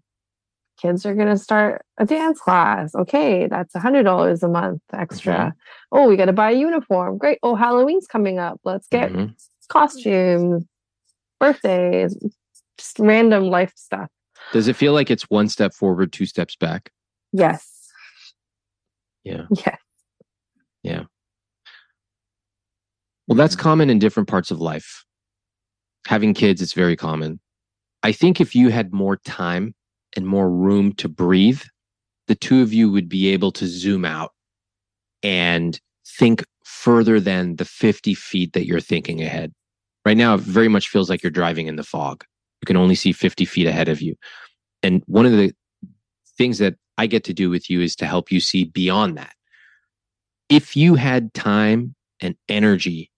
[0.82, 2.95] kids are going to start a dance class.
[2.95, 5.34] Okay, that's a $100 a month extra.
[5.34, 5.97] Mm-hmm.
[5.97, 7.18] Oh, we got to buy a uniform.
[7.18, 7.38] Great.
[7.43, 8.59] Oh, Halloween's coming up.
[8.63, 9.34] Let's get mm-hmm
[9.66, 10.66] costumes,
[11.39, 12.18] birthdays,
[12.78, 14.09] just random life stuff.
[14.53, 16.91] Does it feel like it's one step forward, two steps back?
[17.32, 17.89] Yes.
[19.24, 19.45] Yeah.
[19.49, 19.78] Yes.
[20.84, 21.03] Yeah.
[23.28, 25.03] Well, that's common in different parts of life.
[26.07, 27.39] Having kids, it's very common.
[28.03, 29.74] I think if you had more time
[30.16, 31.63] and more room to breathe,
[32.28, 34.32] the two of you would be able to zoom out
[35.24, 39.53] and think further than the 50 feet that you're thinking ahead.
[40.06, 42.24] Right now, it very much feels like you're driving in the fog.
[42.62, 44.16] You can only see 50 feet ahead of you.
[44.84, 45.53] And one of the
[46.38, 49.34] things that I get to do with you is to help you see beyond that.
[50.47, 53.12] If you had time and energy,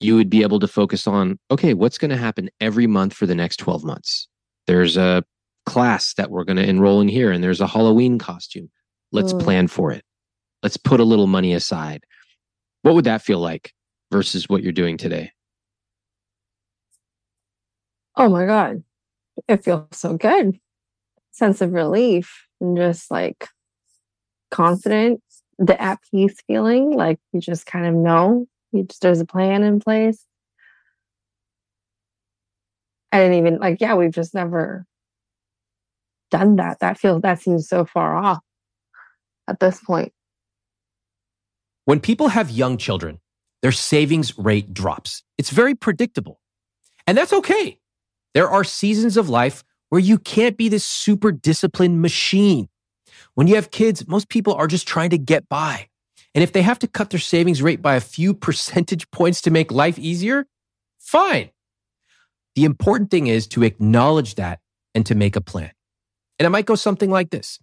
[0.00, 3.26] you would be able to focus on okay, what's going to happen every month for
[3.26, 4.28] the next 12 months?
[4.66, 5.24] There's a
[5.66, 8.70] class that we're going to enroll in here, and there's a Halloween costume.
[9.12, 10.04] Let's plan for it
[10.62, 12.04] let's put a little money aside.
[12.82, 13.72] What would that feel like
[14.10, 15.32] versus what you're doing today?
[18.16, 18.82] Oh my God.
[19.46, 20.58] It feels so good.
[21.30, 23.48] Sense of relief and just like
[24.50, 25.22] confidence,
[25.58, 29.62] the at peace feeling, like you just kind of know you just there's a plan
[29.62, 30.24] in place.
[33.12, 34.84] I didn't even like, yeah, we've just never
[36.30, 36.80] done that.
[36.80, 38.40] That feels that seems so far off
[39.48, 40.12] at this point.
[41.88, 43.18] When people have young children,
[43.62, 45.22] their savings rate drops.
[45.38, 46.38] It's very predictable.
[47.06, 47.78] And that's okay.
[48.34, 52.68] There are seasons of life where you can't be this super disciplined machine.
[53.36, 55.88] When you have kids, most people are just trying to get by.
[56.34, 59.50] And if they have to cut their savings rate by a few percentage points to
[59.50, 60.44] make life easier,
[60.98, 61.48] fine.
[62.54, 64.60] The important thing is to acknowledge that
[64.94, 65.70] and to make a plan.
[66.38, 67.58] And it might go something like this.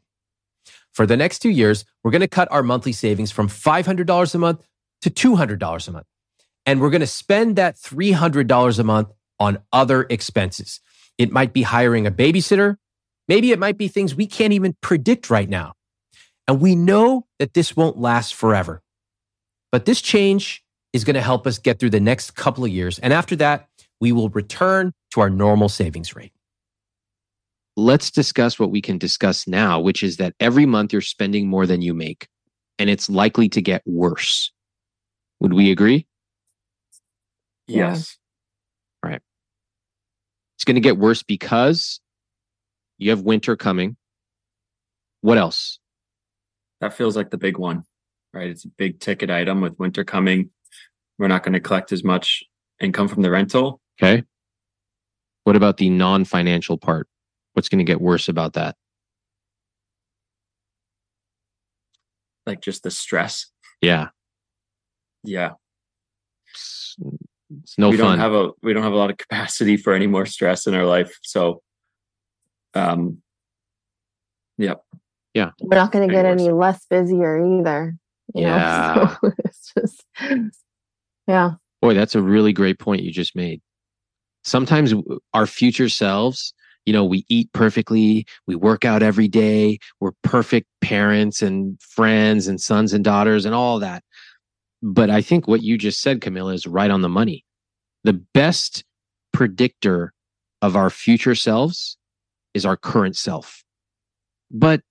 [0.96, 4.38] For the next two years, we're going to cut our monthly savings from $500 a
[4.38, 4.66] month
[5.02, 6.08] to $200 a month.
[6.66, 10.80] And we're going to spend that $300 a month on other expenses.
[11.18, 12.78] It might be hiring a babysitter.
[13.28, 15.74] Maybe it might be things we can't even predict right now.
[16.48, 18.82] And we know that this won't last forever.
[19.74, 23.00] But this change is going to help us get through the next couple of years.
[23.00, 23.68] And after that,
[24.00, 26.32] we will return to our normal savings rate.
[27.78, 31.68] Let's discuss what we can discuss now, which is that every month you're spending more
[31.68, 32.28] than you make,
[32.80, 34.52] and it's likely to get worse.
[35.42, 36.08] Would we agree?
[37.68, 38.18] Yes.
[39.04, 39.22] Right.
[40.56, 42.00] It's going to get worse because
[42.98, 43.98] you have winter coming.
[45.22, 45.80] What else?
[46.82, 47.84] That feels like the big one,
[48.34, 48.50] right?
[48.50, 50.52] It's a big ticket item with winter coming.
[51.18, 52.44] We're not going to collect as much
[52.80, 53.82] income from the rental.
[54.02, 54.24] Okay.
[55.44, 57.08] What about the non financial part?
[57.56, 58.76] What's going to get worse about that?
[62.46, 63.50] Like just the stress.
[63.82, 64.10] Yeah.
[65.24, 65.52] Yeah.
[66.52, 66.96] It's,
[67.64, 68.20] it's no we fun.
[68.20, 70.76] don't have a we don't have a lot of capacity for any more stress in
[70.76, 71.18] our life.
[71.24, 71.62] So
[72.74, 73.20] um
[74.58, 74.84] yep.
[75.34, 75.52] Yeah.
[75.62, 76.42] We're not going to get words.
[76.42, 77.96] any less busier either.
[78.34, 78.48] you know?
[78.48, 79.16] Yeah.
[79.22, 80.04] So it's just,
[81.28, 81.52] yeah.
[81.82, 83.62] Boy, that's a really great point you just made.
[84.44, 84.94] Sometimes
[85.34, 86.54] our future selves,
[86.86, 92.48] you know, we eat perfectly, we work out every day, we're perfect parents and friends
[92.48, 94.04] and sons and daughters and all that.
[94.82, 97.44] But I think what you just said, Camilla, is right on the money.
[98.04, 98.84] The best
[99.34, 100.14] predictor
[100.62, 101.98] of our future selves
[102.54, 103.64] is our current self.
[104.52, 104.82] But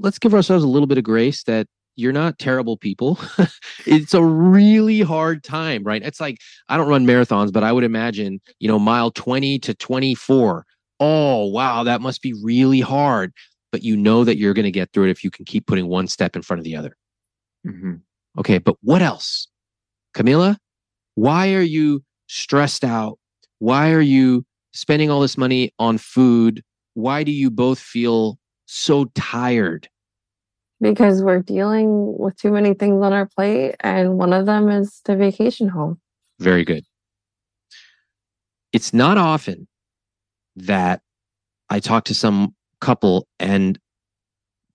[0.00, 3.18] let's give ourselves a little bit of grace that you're not terrible people.
[3.86, 6.02] it's a really hard time, right?
[6.02, 6.38] It's like
[6.68, 10.66] I don't run marathons, but I would imagine, you know, mile 20 to 24.
[11.00, 13.32] Oh, wow, that must be really hard.
[13.72, 15.88] But you know that you're going to get through it if you can keep putting
[15.88, 16.96] one step in front of the other.
[17.66, 18.00] Mhm.
[18.38, 19.48] Okay, but what else?
[20.14, 20.58] Camilla,
[21.14, 23.18] why are you stressed out?
[23.58, 26.62] Why are you spending all this money on food?
[26.94, 29.88] Why do you both feel so tired?
[30.80, 35.00] Because we're dealing with too many things on our plate, and one of them is
[35.04, 36.00] the vacation home.
[36.38, 36.84] Very good.
[38.72, 39.66] It's not often
[40.56, 41.02] that
[41.70, 43.78] I talk to some couple and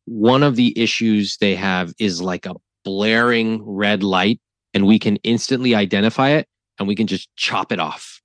[0.05, 4.39] one of the issues they have is like a blaring red light
[4.73, 6.47] and we can instantly identify it
[6.79, 8.21] and we can just chop it off.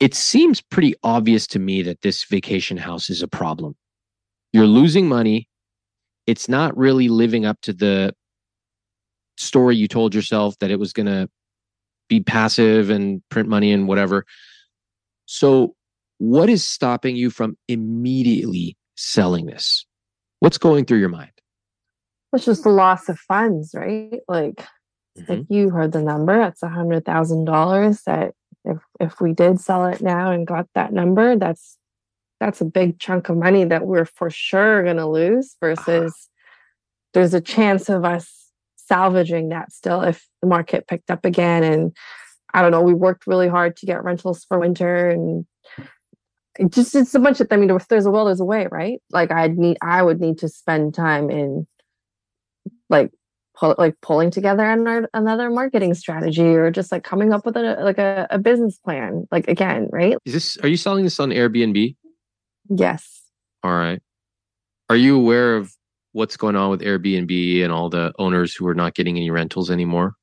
[0.00, 3.76] It seems pretty obvious to me that this vacation house is a problem.
[4.52, 5.48] You're losing money.
[6.26, 8.14] It's not really living up to the
[9.36, 11.28] story you told yourself that it was going to
[12.08, 14.24] be passive and print money and whatever.
[15.26, 15.74] So,
[16.22, 19.84] what is stopping you from immediately selling this?
[20.38, 21.32] What's going through your mind?
[22.32, 24.20] It's just the loss of funds, right?
[24.28, 24.64] Like,
[25.16, 25.52] like mm-hmm.
[25.52, 26.40] you heard the number.
[26.42, 28.02] It's a hundred thousand dollars.
[28.06, 31.76] That if if we did sell it now and got that number, that's
[32.38, 35.56] that's a big chunk of money that we're for sure going to lose.
[35.60, 36.28] Versus,
[37.14, 41.64] there's a chance of us salvaging that still if the market picked up again.
[41.64, 41.96] And
[42.54, 42.82] I don't know.
[42.82, 45.46] We worked really hard to get rentals for winter and.
[46.58, 48.68] It just it's a bunch of I mean if there's a will there's a way
[48.70, 51.66] right like I'd need I would need to spend time in
[52.90, 53.10] like
[53.56, 57.76] pull, like pulling together another, another marketing strategy or just like coming up with a
[57.82, 61.30] like a, a business plan like again right Is this are you selling this on
[61.30, 61.96] Airbnb?
[62.68, 63.22] yes
[63.62, 64.00] All right.
[64.90, 65.72] Are you aware of
[66.12, 69.70] what's going on with Airbnb and all the owners who are not getting any rentals
[69.70, 70.14] anymore?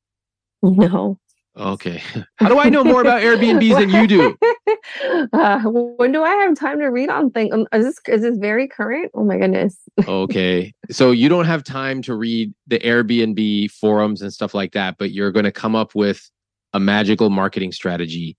[0.62, 1.18] no
[1.60, 2.02] Okay.
[2.36, 5.28] How do I know more about Airbnbs than you do?
[5.34, 8.38] uh, when do I have time to read on things um, is this is this
[8.38, 9.76] very current oh my goodness
[10.08, 10.72] Okay.
[10.90, 15.12] So you don't have time to read the Airbnb forums and stuff like that, but
[15.12, 16.30] you're going to come up with
[16.72, 18.38] a magical marketing strategy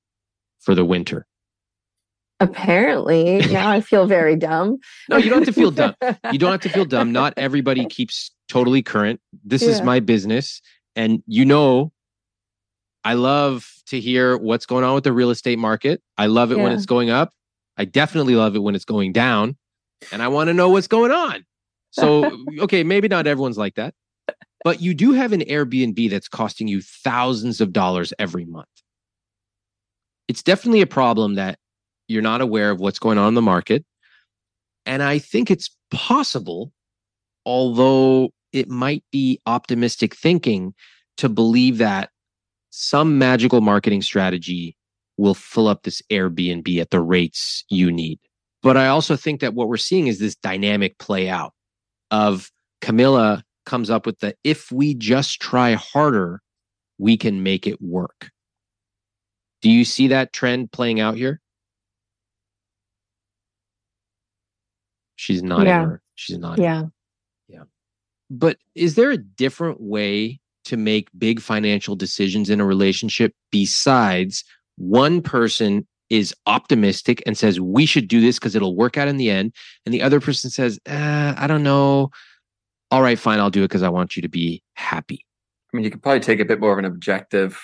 [0.60, 1.28] for the winter.
[2.40, 5.94] apparently now I feel very dumb No, you don't have to feel dumb.
[6.32, 7.12] You don't have to feel dumb.
[7.12, 9.22] Not everybody keeps totally current.
[9.46, 10.60] This is my business.
[10.96, 11.92] And you know,
[13.04, 16.02] I love to hear what's going on with the real estate market.
[16.18, 17.34] I love it when it's going up.
[17.78, 19.58] I definitely love it when it's going down.
[20.12, 21.46] And I want to know what's going on.
[21.92, 23.94] So, okay, maybe not everyone's like that.
[24.64, 28.68] but you do have an Airbnb that's costing you thousands of dollars every month.
[30.28, 31.58] It's definitely a problem that
[32.08, 33.84] you're not aware of what's going on in the market.
[34.86, 36.72] And I think it's possible,
[37.46, 40.74] although it might be optimistic thinking,
[41.18, 42.10] to believe that
[42.72, 44.76] some magical marketing strategy
[45.18, 48.20] will fill up this Airbnb at the rates you need.
[48.64, 51.54] But I also think that what we're seeing is this dynamic play out
[52.10, 52.50] of
[52.82, 56.42] Camilla comes up with the if we just try harder,
[56.98, 58.32] we can make it work.
[59.62, 61.40] Do you see that trend playing out here?
[65.16, 65.98] She's not Yeah.
[66.16, 66.58] She's not.
[66.58, 66.86] Yeah.
[67.48, 67.64] Yeah.
[68.30, 74.44] But is there a different way to make big financial decisions in a relationship besides
[74.78, 79.18] one person is optimistic and says we should do this because it'll work out in
[79.18, 79.54] the end,
[79.86, 82.12] and the other person says, uh, I don't know.
[82.92, 85.26] All right, fine, I'll do it because I want you to be happy.
[85.74, 87.58] I mean, you could probably take a bit more of an objective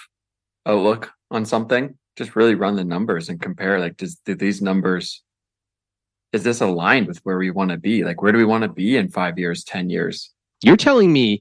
[0.66, 1.98] outlook on something.
[2.16, 3.80] Just really run the numbers and compare.
[3.80, 5.22] Like, does do these numbers
[6.34, 8.04] is this aligned with where we want to be?
[8.04, 10.32] Like, where do we want to be in five years, ten years?
[10.62, 11.40] You're telling me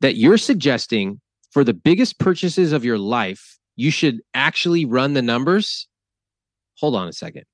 [0.00, 1.20] that you're suggesting
[1.50, 5.88] for the biggest purchases of your life, you should actually run the numbers?
[6.78, 7.44] Hold on a second.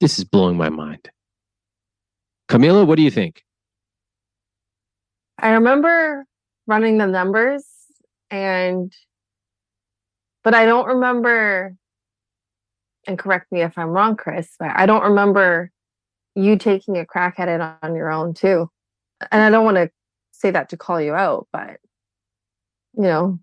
[0.00, 1.10] This is blowing my mind.
[2.48, 3.42] Camilla, what do you think?
[5.38, 6.24] I remember
[6.66, 7.64] running the numbers
[8.30, 8.92] and
[10.42, 11.74] but I don't remember
[13.06, 15.70] and correct me if I'm wrong, Chris, but I don't remember
[16.34, 18.70] you taking a crack at it on your own too.
[19.30, 19.90] And I don't want to
[20.38, 21.78] say that to call you out, but
[22.96, 23.38] you know,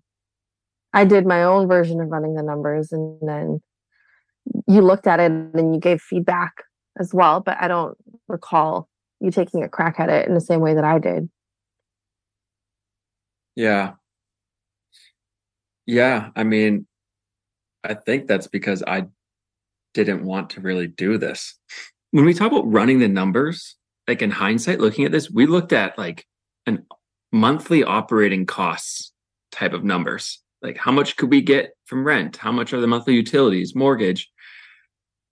[0.92, 3.60] I did my own version of running the numbers and then
[4.66, 6.64] you looked at it and you gave feedback
[6.98, 7.96] as well, but I don't
[8.28, 8.88] recall
[9.20, 11.28] you taking a crack at it in the same way that I did.
[13.56, 13.92] Yeah.
[15.86, 16.30] Yeah.
[16.36, 16.86] I mean,
[17.82, 19.06] I think that's because I
[19.92, 21.58] didn't want to really do this.
[22.10, 23.76] When we talk about running the numbers,
[24.06, 26.26] like in hindsight, looking at this, we looked at like
[26.66, 26.86] an
[27.32, 29.12] monthly operating costs
[29.50, 30.40] type of numbers.
[30.62, 32.36] Like how much could we get from rent?
[32.36, 34.30] How much are the monthly utilities, mortgage?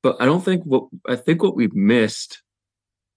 [0.02, 2.42] But I don't think what I think what we missed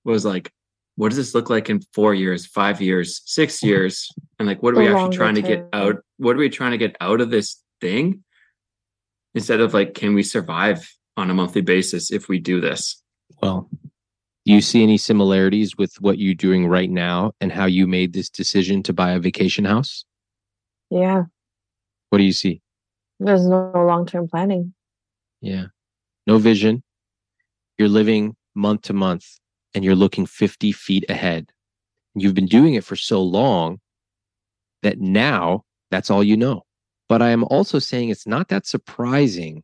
[0.03, 0.51] was like,
[0.95, 4.09] what does this look like in four years, five years, six years?
[4.39, 5.97] And like, what are we actually longer trying to get out?
[6.17, 8.23] What are we trying to get out of this thing?
[9.33, 13.01] Instead of like, can we survive on a monthly basis if we do this?
[13.41, 13.69] Well,
[14.45, 18.13] do you see any similarities with what you're doing right now and how you made
[18.13, 20.05] this decision to buy a vacation house?
[20.91, 21.23] Yeah.
[22.09, 22.61] What do you see?
[23.19, 24.73] There's no long term planning.
[25.41, 25.65] Yeah.
[26.27, 26.83] No vision.
[27.77, 29.25] You're living month to month
[29.73, 31.51] and you're looking 50 feet ahead.
[32.13, 33.79] You've been doing it for so long
[34.83, 36.63] that now that's all you know.
[37.09, 39.63] But I am also saying it's not that surprising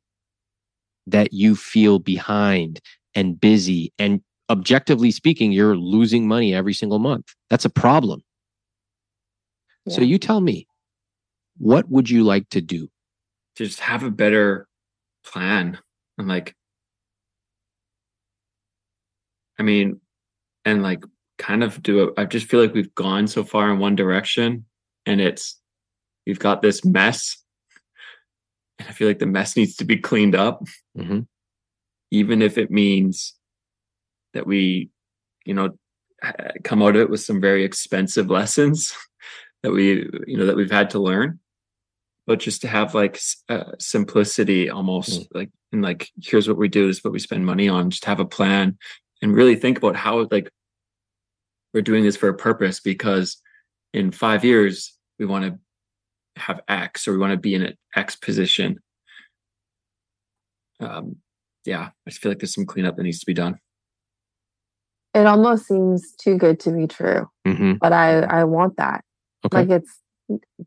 [1.07, 2.79] that you feel behind
[3.15, 4.21] and busy and
[4.51, 7.33] objectively speaking, you're losing money every single month.
[7.49, 8.21] That's a problem.
[9.89, 10.67] So you tell me,
[11.57, 12.89] what would you like to do?
[13.55, 14.67] To just have a better
[15.25, 15.79] plan
[16.17, 16.55] and like,
[19.57, 19.99] I mean,
[20.65, 21.03] and like
[21.39, 22.13] kind of do it.
[22.17, 24.65] I just feel like we've gone so far in one direction
[25.07, 25.59] and it's,
[26.27, 27.37] we've got this mess.
[28.77, 30.63] And I feel like the mess needs to be cleaned up.
[30.97, 31.25] Mhm.
[32.11, 33.33] even if it means
[34.33, 34.89] that we,
[35.45, 35.71] you know,
[36.63, 38.93] come out of it with some very expensive lessons
[39.63, 41.39] that we, you know, that we've had to learn.
[42.27, 46.87] But just to have like uh, simplicity almost like, and like, here's what we do,
[46.87, 48.77] this is what we spend money on, just have a plan
[49.21, 50.49] and really think about how like
[51.73, 53.41] we're doing this for a purpose because
[53.93, 57.77] in five years, we want to have X or we want to be in an
[57.95, 58.79] X position
[60.81, 61.17] um,
[61.65, 63.59] yeah, I just feel like there's some cleanup that needs to be done.
[65.13, 67.79] It almost seems too good to be true, Mhm.
[67.79, 69.03] but I I want that.
[69.45, 69.57] Okay.
[69.57, 69.99] Like it's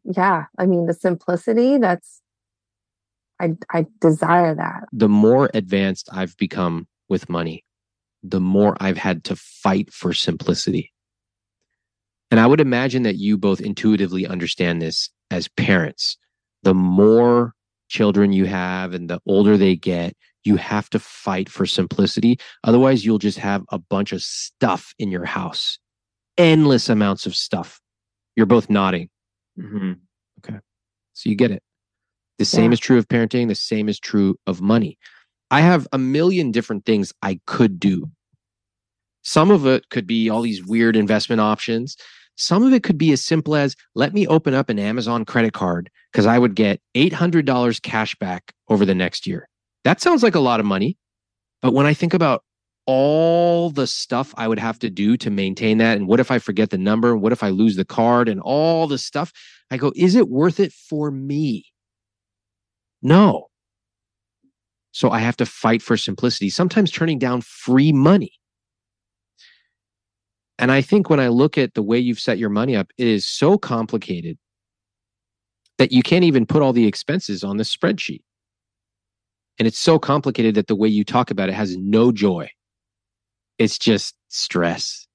[0.04, 2.20] yeah, I mean the simplicity that's
[3.40, 4.84] I I desire that.
[4.92, 7.64] the more advanced I've become with money,
[8.22, 10.92] the more I've had to fight for simplicity.
[12.30, 16.18] And I would imagine that you both intuitively understand this as parents.
[16.62, 17.54] The more
[17.88, 22.38] children you have and the older they get, you have to fight for simplicity.
[22.64, 25.78] Otherwise, you'll just have a bunch of stuff in your house,
[26.38, 27.80] endless amounts of stuff.
[28.36, 29.08] You're both nodding.
[29.58, 29.92] Mm-hmm.
[31.16, 31.62] So you get it.
[32.38, 32.74] The same Yeah.
[32.74, 33.46] is true of parenting.
[33.46, 34.98] The same is true of money.
[35.52, 38.10] I have a million different things I could do.
[39.22, 41.96] Some of it could be all these weird investment options.
[42.36, 45.52] Some of it could be as simple as let me open up an Amazon credit
[45.52, 49.48] card because I would get $800 cash back over the next year.
[49.84, 50.96] That sounds like a lot of money.
[51.62, 52.42] But when I think about
[52.86, 56.38] all the stuff I would have to do to maintain that, and what if I
[56.38, 57.16] forget the number?
[57.16, 59.32] What if I lose the card and all the stuff?
[59.70, 61.66] I go, is it worth it for me?
[63.02, 63.46] No.
[64.92, 68.32] So I have to fight for simplicity, sometimes turning down free money.
[70.58, 73.08] And I think when I look at the way you've set your money up, it
[73.08, 74.38] is so complicated
[75.78, 78.22] that you can't even put all the expenses on the spreadsheet.
[79.58, 82.50] And it's so complicated that the way you talk about it has no joy.
[83.58, 85.06] It's just stress.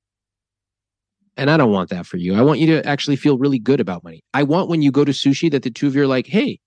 [1.36, 2.36] And I don't want that for you.
[2.36, 4.22] I want you to actually feel really good about money.
[4.34, 6.60] I want when you go to sushi that the two of you are like, hey,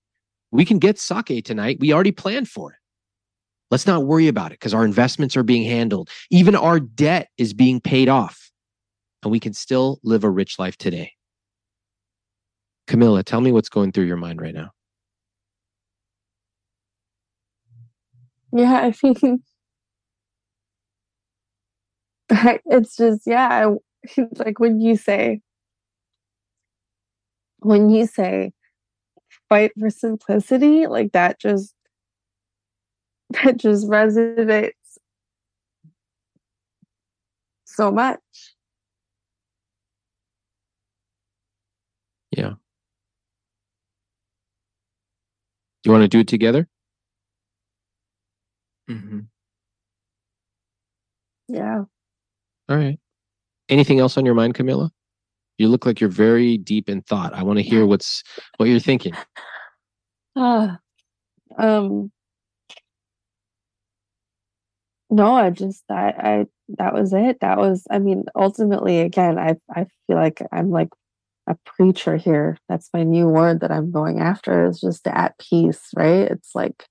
[0.50, 1.78] we can get sake tonight.
[1.80, 2.78] We already planned for it.
[3.70, 6.10] Let's not worry about it because our investments are being handled.
[6.30, 8.50] Even our debt is being paid off.
[9.22, 11.12] And we can still live a rich life today.
[12.86, 14.72] Camilla, tell me what's going through your mind right now.
[18.52, 19.42] Yeah, I mean,
[22.66, 25.40] it's just, yeah, I, like when you say,
[27.60, 28.52] when you say
[29.48, 31.74] fight for simplicity, like that just,
[33.44, 34.72] that just resonates
[37.64, 38.20] so much.
[42.30, 42.54] Yeah.
[45.82, 46.68] Do you want to do it together?
[48.90, 49.20] Mm-hmm.
[51.48, 51.84] Yeah.
[52.68, 52.98] All right.
[53.68, 54.90] Anything else on your mind, Camilla?
[55.58, 57.34] You look like you're very deep in thought.
[57.34, 58.22] I want to hear what's
[58.56, 59.14] what you're thinking.
[60.36, 60.78] Ah,
[61.58, 62.10] um,
[65.10, 66.46] no, I just that I
[66.78, 67.40] that was it.
[67.40, 70.88] That was, I mean, ultimately, again, I I feel like I'm like
[71.46, 72.56] a preacher here.
[72.68, 76.30] That's my new word that I'm going after is just at peace, right?
[76.30, 76.86] It's like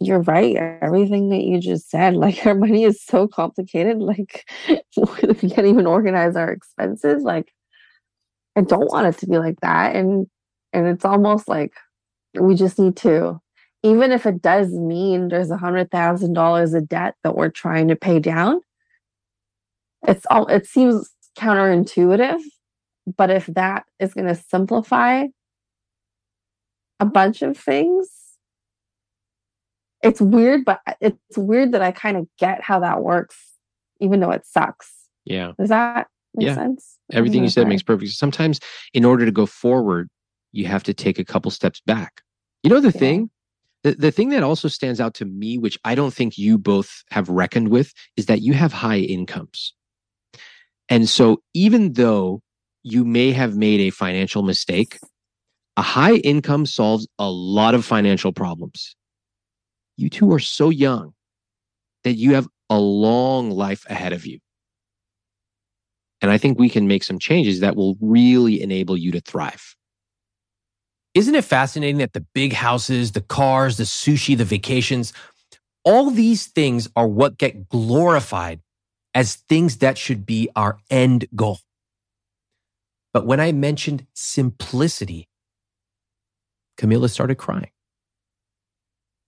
[0.00, 0.56] you're right.
[0.56, 3.98] Everything that you just said, like our money is so complicated.
[3.98, 7.22] Like we can't even organize our expenses.
[7.22, 7.52] Like
[8.56, 9.94] I don't want it to be like that.
[9.94, 10.26] And
[10.72, 11.74] and it's almost like
[12.38, 13.40] we just need to,
[13.82, 17.88] even if it does mean there's a hundred thousand dollars of debt that we're trying
[17.88, 18.60] to pay down.
[20.06, 22.40] It's all it seems counterintuitive,
[23.16, 25.26] but if that is going to simplify
[26.98, 28.08] a bunch of things,
[30.02, 33.36] it's weird, but it's weird that I kind of get how that works,
[34.00, 34.92] even though it sucks.
[35.24, 35.52] Yeah.
[35.58, 36.54] Does that make Yeah.
[36.54, 36.98] sense?
[37.12, 38.18] Everything you said makes perfect sense.
[38.18, 38.60] Sometimes
[38.94, 40.08] in order to go forward,
[40.52, 42.22] you have to take a couple steps back.
[42.62, 43.00] You know the Yeah.
[43.00, 43.30] thing?
[43.82, 47.02] The, the thing that also stands out to me, which I don't think you both
[47.10, 49.74] have reckoned with, is that you have high incomes.
[50.88, 52.42] And so even though
[52.82, 54.98] you may have made a financial mistake,
[55.76, 58.96] a high income solves a lot of financial problems.
[60.00, 61.12] You two are so young
[62.04, 64.38] that you have a long life ahead of you.
[66.22, 69.76] And I think we can make some changes that will really enable you to thrive.
[71.12, 75.12] Isn't it fascinating that the big houses, the cars, the sushi, the vacations,
[75.84, 78.60] all these things are what get glorified
[79.12, 81.58] as things that should be our end goal?
[83.12, 85.28] But when I mentioned simplicity,
[86.78, 87.70] Camilla started crying.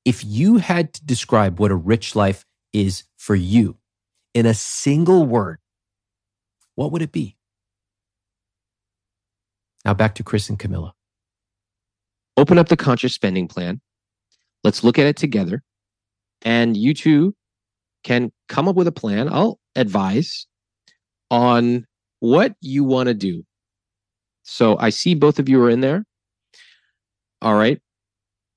[0.04, 3.76] If you had to describe what a rich life is for you
[4.34, 5.58] in a single word,
[6.74, 7.36] what would it be?
[9.84, 10.94] Now back to Chris and Camilla.
[12.36, 13.80] Open up the conscious spending plan.
[14.64, 15.62] Let's look at it together.
[16.42, 17.34] And you two
[18.04, 19.28] can come up with a plan.
[19.30, 20.46] I'll advise
[21.30, 21.86] on
[22.20, 23.44] what you want to do.
[24.42, 26.04] So I see both of you are in there.
[27.40, 27.80] All right.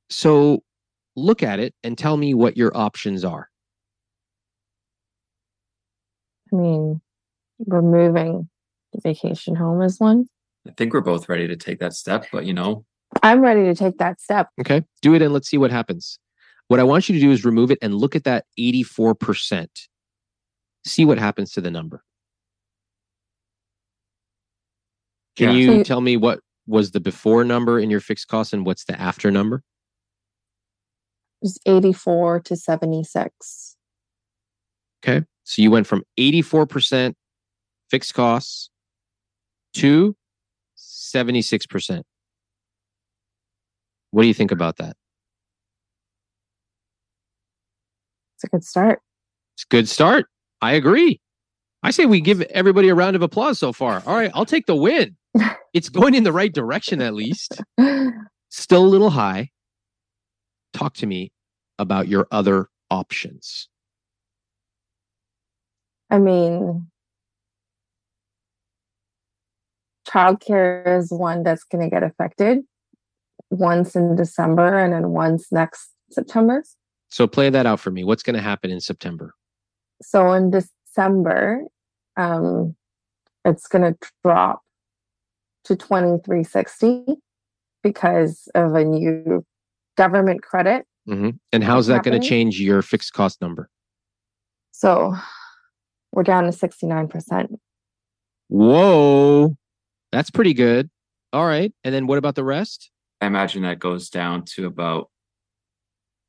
[0.09, 0.63] So
[1.15, 3.49] look at it and tell me what your options are.
[6.51, 7.01] I mean,
[7.65, 8.49] removing
[8.93, 10.27] the vacation home is one.
[10.67, 12.85] I think we're both ready to take that step, but you know,
[13.23, 14.49] I'm ready to take that step.
[14.59, 14.83] Okay.
[15.01, 16.19] Do it and let's see what happens.
[16.67, 19.67] What I want you to do is remove it and look at that 84%.
[20.85, 22.03] See what happens to the number.
[25.35, 25.55] Can Yeah.
[25.57, 28.65] you So you- tell me what was the before number in your fixed cost and
[28.65, 29.61] what's the after number?
[31.41, 33.76] It's 84 to 76.
[35.03, 35.26] Okay.
[35.44, 37.14] So you went from 84%
[37.90, 38.70] fixed costs
[39.76, 40.16] to
[40.78, 42.02] 76%.
[44.12, 44.95] What do you think about that?
[48.36, 48.99] It's a good start.
[49.56, 50.28] It's a good start.
[50.62, 51.20] I agree.
[51.84, 54.02] I say we give everybody a round of applause so far.
[54.06, 55.16] All right, I'll take the win.
[55.74, 57.62] It's going in the right direction at least.
[58.49, 59.49] Still a little high.
[60.76, 61.31] Talk to me
[61.80, 63.69] about your other options.
[66.10, 66.88] I mean,
[70.06, 72.60] childcare is one that's going to get affected
[73.49, 76.61] once in December and then once next September.
[77.10, 78.03] So play that out for me.
[78.03, 79.34] What's going to happen in September?
[80.02, 81.61] So in December,
[82.18, 82.76] um,
[83.45, 84.61] it's going to drop
[85.64, 87.15] to 2360
[87.81, 89.45] because of a new
[89.95, 90.85] government credit.
[91.05, 93.69] hmm And how's that going to change your fixed cost number?
[94.72, 95.15] So
[96.11, 97.47] we're down to 69%.
[98.47, 99.55] Whoa,
[100.11, 100.89] that's pretty good.
[101.34, 101.73] All right.
[101.84, 102.91] And then what about the rest?
[103.22, 105.09] I imagine that goes down to about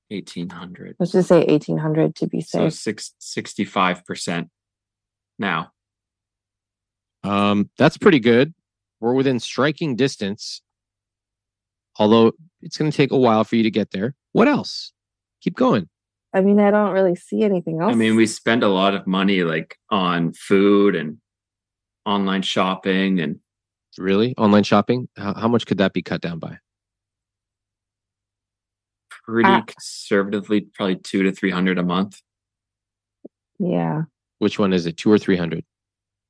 [0.09, 0.97] 1800.
[0.98, 2.74] Let's just say 1800 to be So safe.
[2.74, 4.48] six, 65%
[5.38, 5.72] now.
[7.24, 8.55] Um, that's pretty good.
[9.01, 10.62] We're within striking distance,
[11.98, 12.32] although
[12.62, 14.14] it's going to take a while for you to get there.
[14.32, 14.93] What else?
[15.40, 15.89] Keep going.
[16.35, 17.93] I mean, I don't really see anything else.
[17.93, 21.18] I mean, we spend a lot of money like on food and
[22.05, 23.40] online shopping and
[23.98, 24.35] Really?
[24.36, 25.09] Online shopping?
[25.16, 26.59] How, how much could that be cut down by?
[29.24, 32.20] pretty Uh, conservatively, probably two to 300 a month.
[33.59, 34.02] yeah.
[34.39, 34.98] Which one is it?
[34.98, 35.64] Two or 300?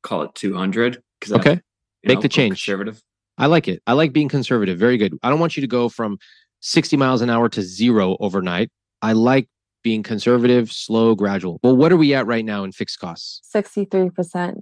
[0.02, 1.02] Call it 200.
[1.20, 1.55] 'cause Okay.
[1.56, 1.62] that's,
[2.05, 2.52] you Make the change.
[2.64, 3.02] Conservative.
[3.38, 3.82] I like it.
[3.86, 4.78] I like being conservative.
[4.78, 5.16] Very good.
[5.22, 6.18] I don't want you to go from
[6.60, 8.70] 60 miles an hour to zero overnight.
[9.02, 9.48] I like
[9.82, 11.60] being conservative, slow, gradual.
[11.62, 13.40] Well, what are we at right now in fixed costs?
[13.54, 14.60] 63%.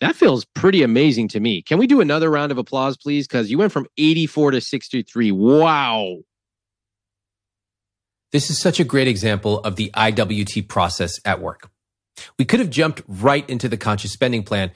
[0.00, 1.62] That feels pretty amazing to me.
[1.62, 3.28] Can we do another round of applause, please?
[3.28, 5.30] Because you went from 84 to 63.
[5.30, 6.16] Wow.
[8.32, 11.70] This is such a great example of the IWT process at work.
[12.38, 14.72] We could have jumped right into the conscious spending plan,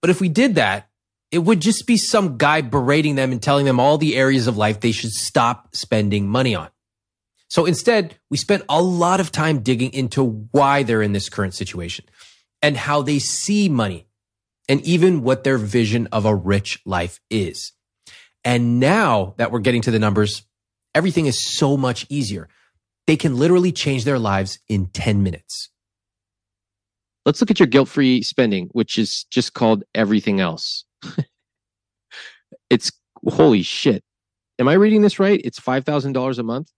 [0.00, 0.88] but if we did that,
[1.36, 4.56] it would just be some guy berating them and telling them all the areas of
[4.56, 6.70] life they should stop spending money on.
[7.48, 11.52] So instead, we spent a lot of time digging into why they're in this current
[11.52, 12.06] situation
[12.62, 14.06] and how they see money
[14.66, 17.74] and even what their vision of a rich life is.
[18.42, 20.42] And now that we're getting to the numbers,
[20.94, 22.48] everything is so much easier.
[23.06, 25.68] They can literally change their lives in 10 minutes.
[27.26, 30.86] Let's look at your guilt free spending, which is just called everything else.
[32.70, 32.92] it's
[33.28, 34.02] holy shit.
[34.58, 35.40] Am I reading this right?
[35.44, 36.70] It's $5,000 a month?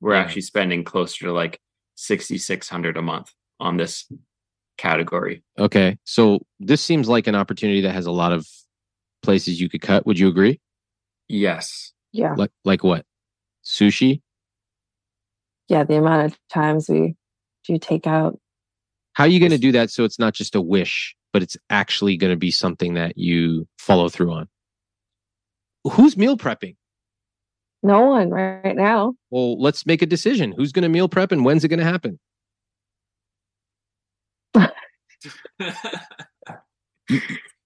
[0.00, 0.20] We're Yeah.
[0.20, 1.60] actually spending closer to like
[1.96, 4.10] 6,600 a month on this
[4.76, 5.42] category.
[5.58, 5.98] Okay.
[6.04, 8.46] So this seems like an opportunity that has a lot of
[9.22, 10.06] places you could cut.
[10.06, 10.60] Would you agree?
[11.28, 11.92] Yes.
[12.12, 12.34] Yeah.
[12.36, 13.04] Like like what?
[13.64, 14.22] Sushi?
[15.68, 15.82] Yeah.
[15.82, 17.16] The amount of times we
[17.66, 18.38] do take out.
[19.14, 21.56] How are you going to do that so it's not just a wish, but it's
[21.70, 24.48] actually going to be something that you follow through on?
[25.84, 26.76] Who's meal prepping?
[27.82, 29.14] No one right now.
[29.30, 30.52] Well, let's make a decision.
[30.56, 32.18] Who's going to meal prep and when's it going to happen?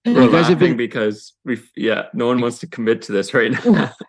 [0.05, 3.13] We're You guys have laughing been because we yeah, no one wants to commit to
[3.13, 3.93] this right now.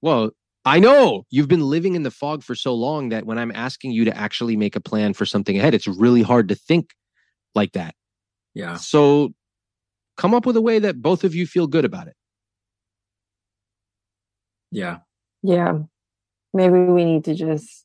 [0.00, 0.30] Well,
[0.64, 3.90] I know you've been living in the fog for so long that when I'm asking
[3.90, 6.90] you to actually make a plan for something ahead, it's really hard to think
[7.56, 7.96] like that.
[8.54, 8.76] Yeah.
[8.76, 9.34] So
[10.16, 12.14] come up with a way that both of you feel good about it.
[14.70, 14.98] Yeah.
[15.42, 15.80] Yeah.
[16.52, 17.84] Maybe we need to just.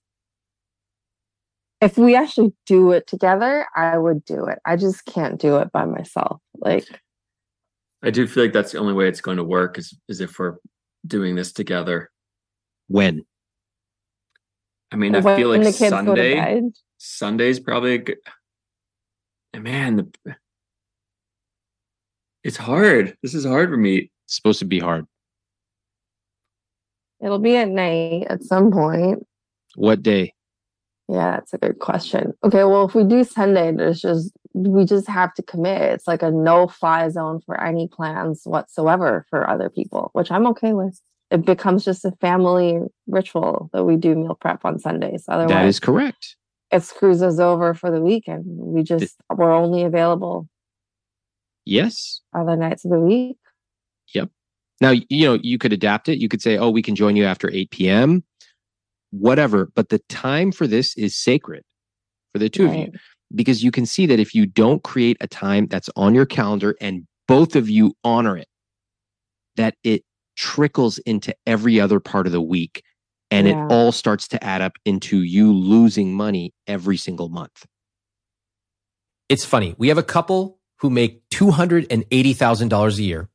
[1.82, 4.60] If we actually do it together, I would do it.
[4.66, 6.40] I just can't do it by myself.
[6.56, 6.88] Like,
[8.02, 10.40] I do feel like that's the only way it's going to work is is if
[10.40, 10.56] we're
[11.06, 12.10] doing this together.
[12.88, 13.26] When?
[14.92, 16.72] I mean, I feel like the kids go to Sunday bed.
[17.00, 18.18] Sunday's probably a good
[19.54, 20.36] and man, the
[22.44, 23.16] it's hard.
[23.24, 24.12] This is hard for me.
[24.26, 25.06] It's supposed to be hard.
[27.22, 29.26] It'll be at night at some point.
[29.76, 30.34] What day?
[31.10, 32.34] Yeah, that's a good question.
[32.44, 35.82] Okay, well, if we do Sunday, there's just we just have to commit.
[35.82, 40.46] It's like a no fly zone for any plans whatsoever for other people, which I'm
[40.48, 41.00] okay with.
[41.32, 45.26] It becomes just a family ritual that we do meal prep on Sundays.
[45.28, 46.36] Otherwise, That is correct.
[46.72, 48.44] it screws us over for the weekend.
[48.48, 50.48] We just we're only available
[51.66, 52.22] Yes.
[52.36, 53.38] other nights of the week.
[54.14, 54.30] Yep.
[54.82, 56.20] Now, you know, you could adapt it.
[56.20, 58.24] You could say, oh, we can join you after 8 p.m.,
[59.12, 59.70] whatever.
[59.74, 61.64] But the time for this is sacred
[62.34, 62.92] for the two of you
[63.34, 66.76] because you can see that if you don't create a time that's on your calendar
[66.82, 68.48] and both of you honor it,
[69.56, 70.04] that it
[70.36, 72.84] trickles into every other part of the week
[73.32, 73.66] and Yeah.
[73.68, 77.66] it all starts to add up into you losing money every single month.
[79.30, 79.76] It's funny.
[79.78, 83.30] We have a couple who make $280,000 a year.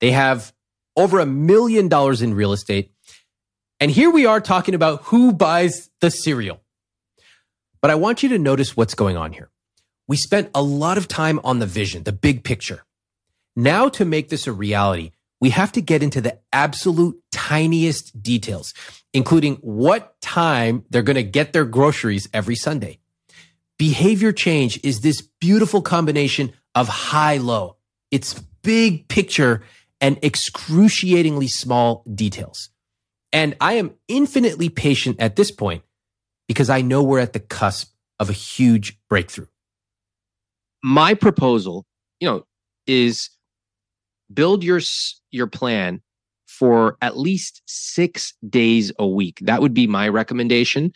[0.00, 0.54] They have
[0.96, 2.92] over a million dollars in real estate.
[3.78, 6.62] And here we are talking about who buys the cereal.
[7.82, 9.50] But I want you to notice what's going on here.
[10.08, 12.86] We spent a lot of time on the vision, the big picture.
[13.54, 15.10] Now to make this a reality,
[15.42, 18.72] we have to get into the absolute tiniest details,
[19.12, 22.98] including what time they're going to get their groceries every Sunday.
[23.78, 27.76] Behavior change is this beautiful combination of high low.
[28.10, 29.62] It's big picture
[30.00, 32.70] and excruciatingly small details.
[33.32, 35.82] And I am infinitely patient at this point
[36.46, 39.46] because I know we're at the cusp of a huge breakthrough.
[40.82, 41.86] My proposal,
[42.20, 42.44] you know,
[42.86, 43.30] is
[44.32, 44.80] build your
[45.30, 46.00] your plan
[46.46, 49.40] for at least 6 days a week.
[49.42, 50.92] That would be my recommendation.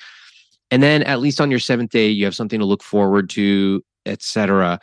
[0.70, 3.82] And then at least on your 7th day you have something to look forward to,
[4.06, 4.78] etc.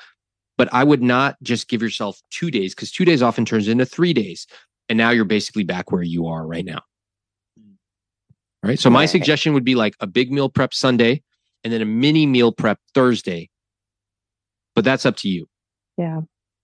[0.57, 3.86] But I would not just give yourself 2 days cuz 2 days often turns into
[3.86, 4.48] 3 days
[4.90, 6.82] and now you're basically back where you are right now.
[7.57, 8.80] All right?
[8.80, 11.23] So my suggestion would be like a big meal prep Sunday
[11.64, 13.49] and then a mini meal prep Thursday.
[14.76, 15.48] But that's up to you.
[15.98, 16.22] Yeah.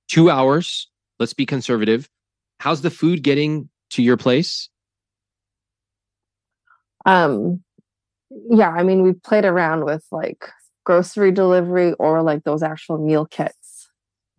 [0.07, 0.87] 2 hours
[1.21, 2.09] let's be conservative.
[2.59, 4.69] How's the food getting to your place?
[7.05, 7.63] Um,
[8.49, 10.49] yeah, I mean, we played around with like
[10.83, 13.60] grocery delivery or like those actual meal kits.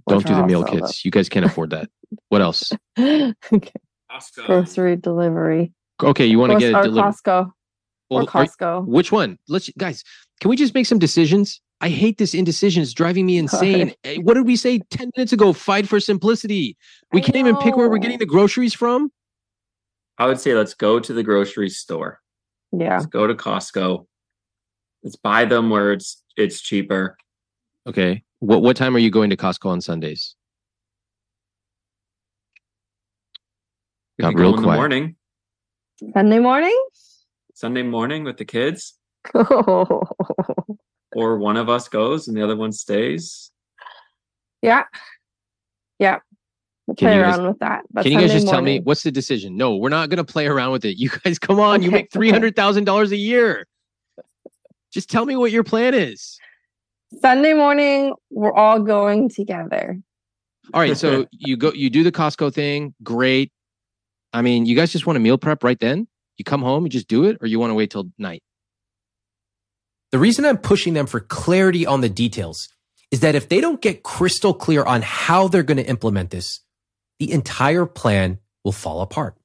[0.09, 1.03] Don't do the meal kits.
[1.03, 1.07] The...
[1.07, 1.89] You guys can't afford that.
[2.29, 2.73] what else?
[2.99, 3.33] okay.
[4.11, 4.47] Costco.
[4.47, 5.73] Grocery delivery.
[6.03, 7.13] Okay, you want to get it delivered?
[7.13, 7.51] Costco.
[8.11, 8.63] Well, or Costco.
[8.63, 9.39] Are, which one?
[9.49, 10.05] Let's guys.
[10.41, 11.61] Can we just make some decisions?
[11.81, 12.83] I hate this indecision.
[12.83, 13.95] It's driving me insane.
[14.05, 15.53] Eh, what did we say 10 minutes ago?
[15.53, 16.77] Fight for simplicity.
[17.13, 17.41] We I can't know.
[17.41, 19.11] even pick where we're getting the groceries from.
[20.19, 22.21] I would say let's go to the grocery store.
[22.71, 22.95] Yeah.
[22.95, 24.07] Let's go to Costco.
[25.03, 27.17] Let's buy them where it's it's cheaper.
[27.87, 28.23] Okay.
[28.43, 30.35] What what time are you going to Costco on Sundays?
[34.21, 34.79] Got real quiet.
[34.79, 35.17] morning.
[36.13, 36.87] Sunday morning?
[37.55, 38.95] Sunday morning with the kids.
[39.35, 40.09] or
[41.15, 43.53] one of us goes and the other one stays.
[44.61, 44.87] Yeah.
[46.01, 46.19] Yeah.
[46.89, 47.83] We'll play around guys, with that.
[47.93, 48.57] But can Sunday you guys just morning.
[48.57, 49.57] tell me what's the decision?
[49.57, 50.97] No, we're not going to play around with it.
[50.99, 51.77] You guys, come on.
[51.77, 53.69] Okay, you make $300,000 a year.
[54.93, 56.41] Just tell me what your plan is.
[57.21, 60.01] Sunday morning, we're all going together.
[60.73, 60.97] All right.
[60.97, 62.95] So you go, you do the Costco thing.
[63.03, 63.53] Great.
[64.33, 66.09] I mean, you guys just want to meal prep right then?
[66.39, 68.43] You come home, you just do it, or you want to wait till night?
[70.11, 72.69] The reason I'm pushing them for clarity on the details
[73.11, 76.61] is that if they don't get crystal clear on how they're going to implement this,
[77.19, 79.37] the entire plan will fall apart.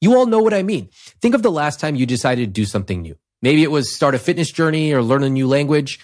[0.00, 0.88] You all know what I mean.
[1.20, 3.16] Think of the last time you decided to do something new.
[3.42, 5.98] Maybe it was start a fitness journey or learn a new language.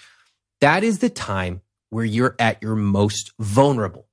[0.61, 4.07] That is the time where you're at your most vulnerable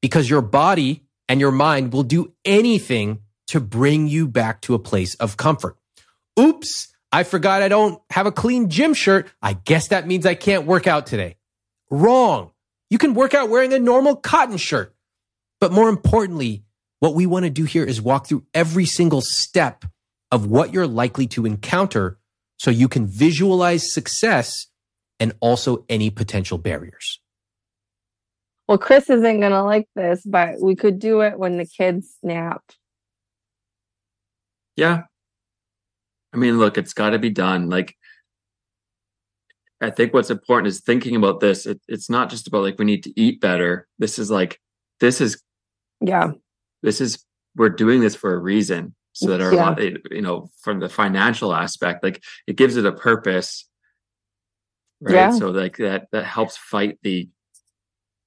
[0.00, 4.78] because your body and your mind will do anything to bring you back to a
[4.78, 5.76] place of comfort.
[6.38, 9.30] Oops, I forgot I don't have a clean gym shirt.
[9.42, 11.36] I guess that means I can't work out today.
[11.90, 12.50] Wrong.
[12.90, 14.94] You can work out wearing a normal cotton shirt.
[15.60, 16.64] But more importantly,
[17.00, 19.84] what we want to do here is walk through every single step
[20.30, 22.18] of what you're likely to encounter
[22.58, 24.66] so you can visualize success
[25.20, 27.20] and also any potential barriers.
[28.68, 32.16] Well, Chris isn't going to like this, but we could do it when the kids
[32.22, 32.62] nap.
[34.76, 35.02] Yeah,
[36.32, 37.68] I mean, look, it's got to be done.
[37.68, 37.96] Like,
[39.80, 41.66] I think what's important is thinking about this.
[41.66, 43.86] It, it's not just about like we need to eat better.
[43.98, 44.60] This is like,
[45.00, 45.42] this is,
[46.00, 46.30] yeah,
[46.82, 47.24] this is,
[47.54, 48.94] we're doing this for a reason.
[49.14, 49.74] So that our, yeah.
[50.10, 53.68] you know, from the financial aspect, like it gives it a purpose.
[55.02, 55.14] Right.
[55.14, 55.30] Yeah.
[55.32, 57.28] So like that, that helps fight the,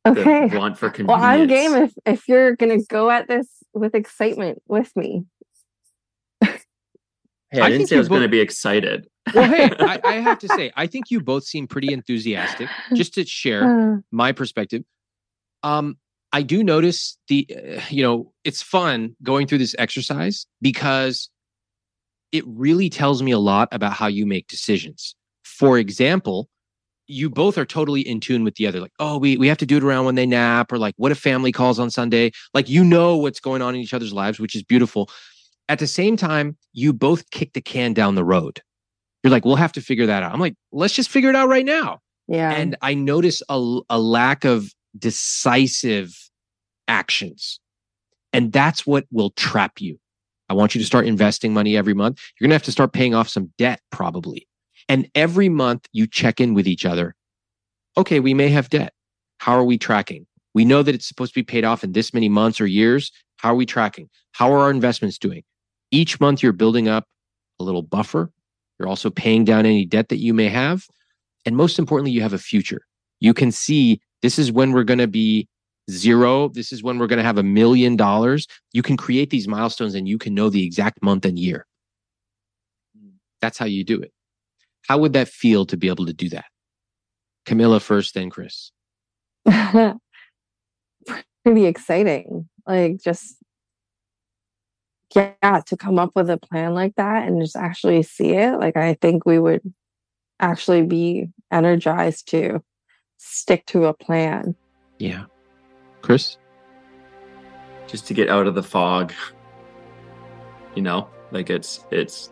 [0.05, 0.49] okay.
[0.49, 1.21] the want for convenience.
[1.21, 5.25] Well, I'm game if, if you're going to go at this with excitement with me.
[7.51, 8.17] Hey, I, I didn't say I was both...
[8.17, 9.07] going to be excited.
[9.33, 12.69] Well, hey, I, I, have to say, I think you both seem pretty enthusiastic.
[12.93, 13.97] Just to share uh.
[14.11, 14.83] my perspective,
[15.63, 15.97] um,
[16.31, 21.31] I do notice the, uh, you know, it's fun going through this exercise because
[22.31, 25.15] it really tells me a lot about how you make decisions.
[25.43, 26.49] For example,
[27.07, 28.79] you both are totally in tune with the other.
[28.79, 31.11] Like, oh, we we have to do it around when they nap, or like, what
[31.11, 32.31] if family calls on Sunday?
[32.53, 35.09] Like, you know what's going on in each other's lives, which is beautiful.
[35.67, 38.61] At the same time, you both kick the can down the road.
[39.23, 40.31] You're like, we'll have to figure that out.
[40.31, 41.99] I'm like, let's just figure it out right now.
[42.27, 42.51] Yeah.
[42.51, 46.15] And I notice a, a lack of decisive
[46.87, 47.59] actions.
[48.33, 49.97] And that's what will trap you.
[50.49, 52.21] I want you to start investing money every month.
[52.39, 54.47] You're going to have to start paying off some debt probably.
[54.87, 57.15] And every month you check in with each other.
[57.97, 58.93] Okay, we may have debt.
[59.39, 60.25] How are we tracking?
[60.53, 63.11] We know that it's supposed to be paid off in this many months or years.
[63.37, 64.09] How are we tracking?
[64.31, 65.43] How are our investments doing?
[65.91, 67.05] Each month, you're building up
[67.59, 68.31] a little buffer.
[68.79, 70.85] You're also paying down any debt that you may have.
[71.45, 72.81] And most importantly, you have a future.
[73.19, 75.47] You can see this is when we're going to be
[75.89, 76.49] zero.
[76.49, 78.47] This is when we're going to have a million dollars.
[78.73, 81.65] You can create these milestones and you can know the exact month and year.
[83.41, 84.11] That's how you do it.
[84.87, 86.45] How would that feel to be able to do that?
[87.45, 88.71] Camilla first, then Chris.
[91.43, 92.49] Pretty exciting.
[92.67, 93.37] Like just
[95.15, 98.59] yeah, to come up with a plan like that and just actually see it.
[98.59, 99.61] Like I think we would
[100.39, 102.61] actually be energized to
[103.17, 104.55] stick to a plan.
[104.99, 105.25] Yeah.
[106.01, 106.37] Chris?
[107.87, 109.13] Just to get out of the fog.
[110.75, 112.29] You know, like it's it's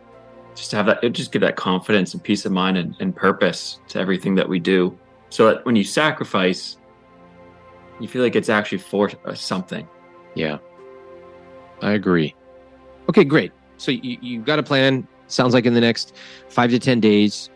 [0.54, 3.80] just to have that just give that confidence and peace of mind and, and purpose
[3.88, 4.96] to everything that we do.
[5.30, 6.76] So that when you sacrifice,
[8.00, 9.88] you feel like it's actually for uh, something.
[10.34, 10.58] Yeah.
[11.82, 12.34] I agree.
[13.08, 13.52] Okay, great.
[13.78, 15.06] So you, you got a plan.
[15.26, 16.14] Sounds like in the next
[16.48, 17.50] five to 10 days,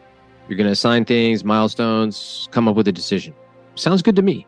[0.49, 3.35] you're going to assign things, milestones, come up with a decision.
[3.75, 4.47] Sounds good to me.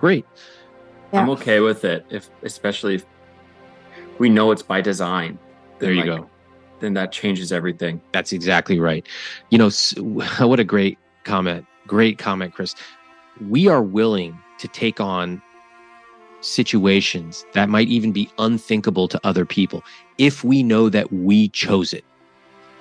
[0.00, 0.24] Great.
[1.12, 1.20] Yeah.
[1.20, 3.04] I'm okay with it, if especially if
[4.18, 5.38] we know it's by design.
[5.78, 6.30] There you like, go.
[6.84, 7.98] Then that changes everything.
[8.12, 9.06] That's exactly right.
[9.48, 9.70] You know,
[10.46, 11.66] what a great comment.
[11.86, 12.74] Great comment, Chris.
[13.48, 15.42] We are willing to take on
[16.42, 19.82] situations that might even be unthinkable to other people
[20.18, 22.04] if we know that we chose it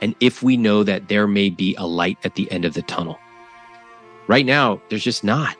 [0.01, 2.81] and if we know that there may be a light at the end of the
[2.81, 3.17] tunnel.
[4.27, 5.55] Right now, there's just not.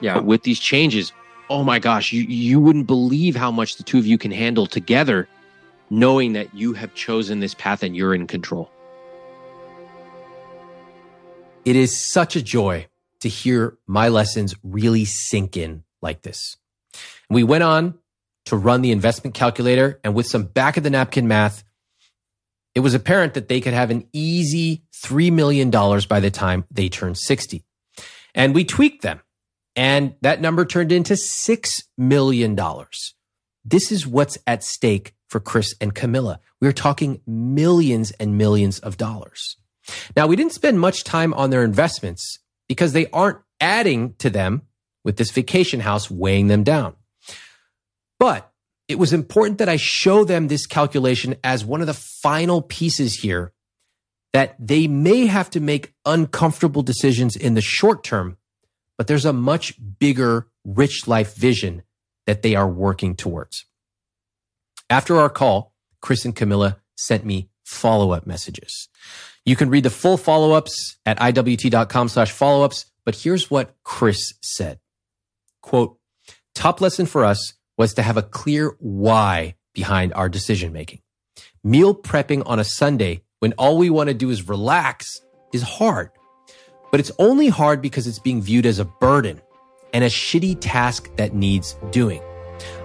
[0.00, 0.14] Yeah.
[0.14, 1.12] But with these changes,
[1.50, 4.66] oh my gosh, you, you wouldn't believe how much the two of you can handle
[4.66, 5.28] together,
[5.90, 8.70] knowing that you have chosen this path and you're in control.
[11.64, 12.86] It is such a joy
[13.20, 16.56] to hear my lessons really sink in like this.
[17.28, 17.98] We went on
[18.46, 21.64] to run the investment calculator, and with some back of the napkin math,
[22.76, 26.88] it was apparent that they could have an easy $3 million by the time they
[26.88, 27.64] turned 60.
[28.34, 29.20] And we tweaked them,
[29.74, 32.56] and that number turned into $6 million.
[33.64, 36.40] This is what's at stake for Chris and Camilla.
[36.60, 39.56] We're talking millions and millions of dollars.
[40.16, 42.38] Now, we didn't spend much time on their investments
[42.68, 44.62] because they aren't adding to them
[45.04, 46.94] with this vacation house weighing them down.
[48.18, 48.50] But
[48.88, 53.14] it was important that I show them this calculation as one of the final pieces
[53.14, 53.52] here
[54.32, 58.36] that they may have to make uncomfortable decisions in the short term,
[58.98, 61.82] but there's a much bigger rich life vision
[62.26, 63.64] that they are working towards.
[64.88, 68.88] After our call, Chris and Camilla sent me follow up messages.
[69.44, 73.74] You can read the full follow ups at iwt.com slash follow ups, but here's what
[73.82, 74.78] Chris said.
[75.62, 75.98] Quote,
[76.54, 81.00] top lesson for us was to have a clear why behind our decision making.
[81.64, 85.20] Meal prepping on a Sunday when all we want to do is relax
[85.52, 86.10] is hard,
[86.90, 89.40] but it's only hard because it's being viewed as a burden
[89.92, 92.22] and a shitty task that needs doing.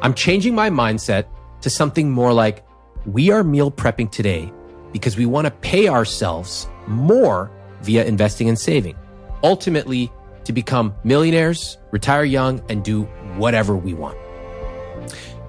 [0.02, 1.26] I'm changing my mindset
[1.61, 2.65] to something more like
[3.05, 4.51] we are meal prepping today
[4.91, 7.51] because we want to pay ourselves more
[7.81, 8.95] via investing and saving.
[9.43, 10.11] Ultimately,
[10.43, 13.03] to become millionaires, retire young, and do
[13.38, 14.17] whatever we want.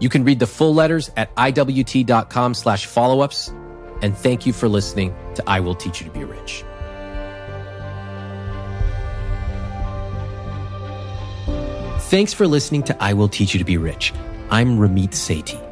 [0.00, 3.52] You can read the full letters at iwt.com slash follow-ups.
[4.02, 6.64] And thank you for listening to I Will Teach You to Be Rich.
[12.10, 14.12] Thanks for listening to I Will Teach You to Be Rich.
[14.50, 15.71] I'm Ramit Sethi.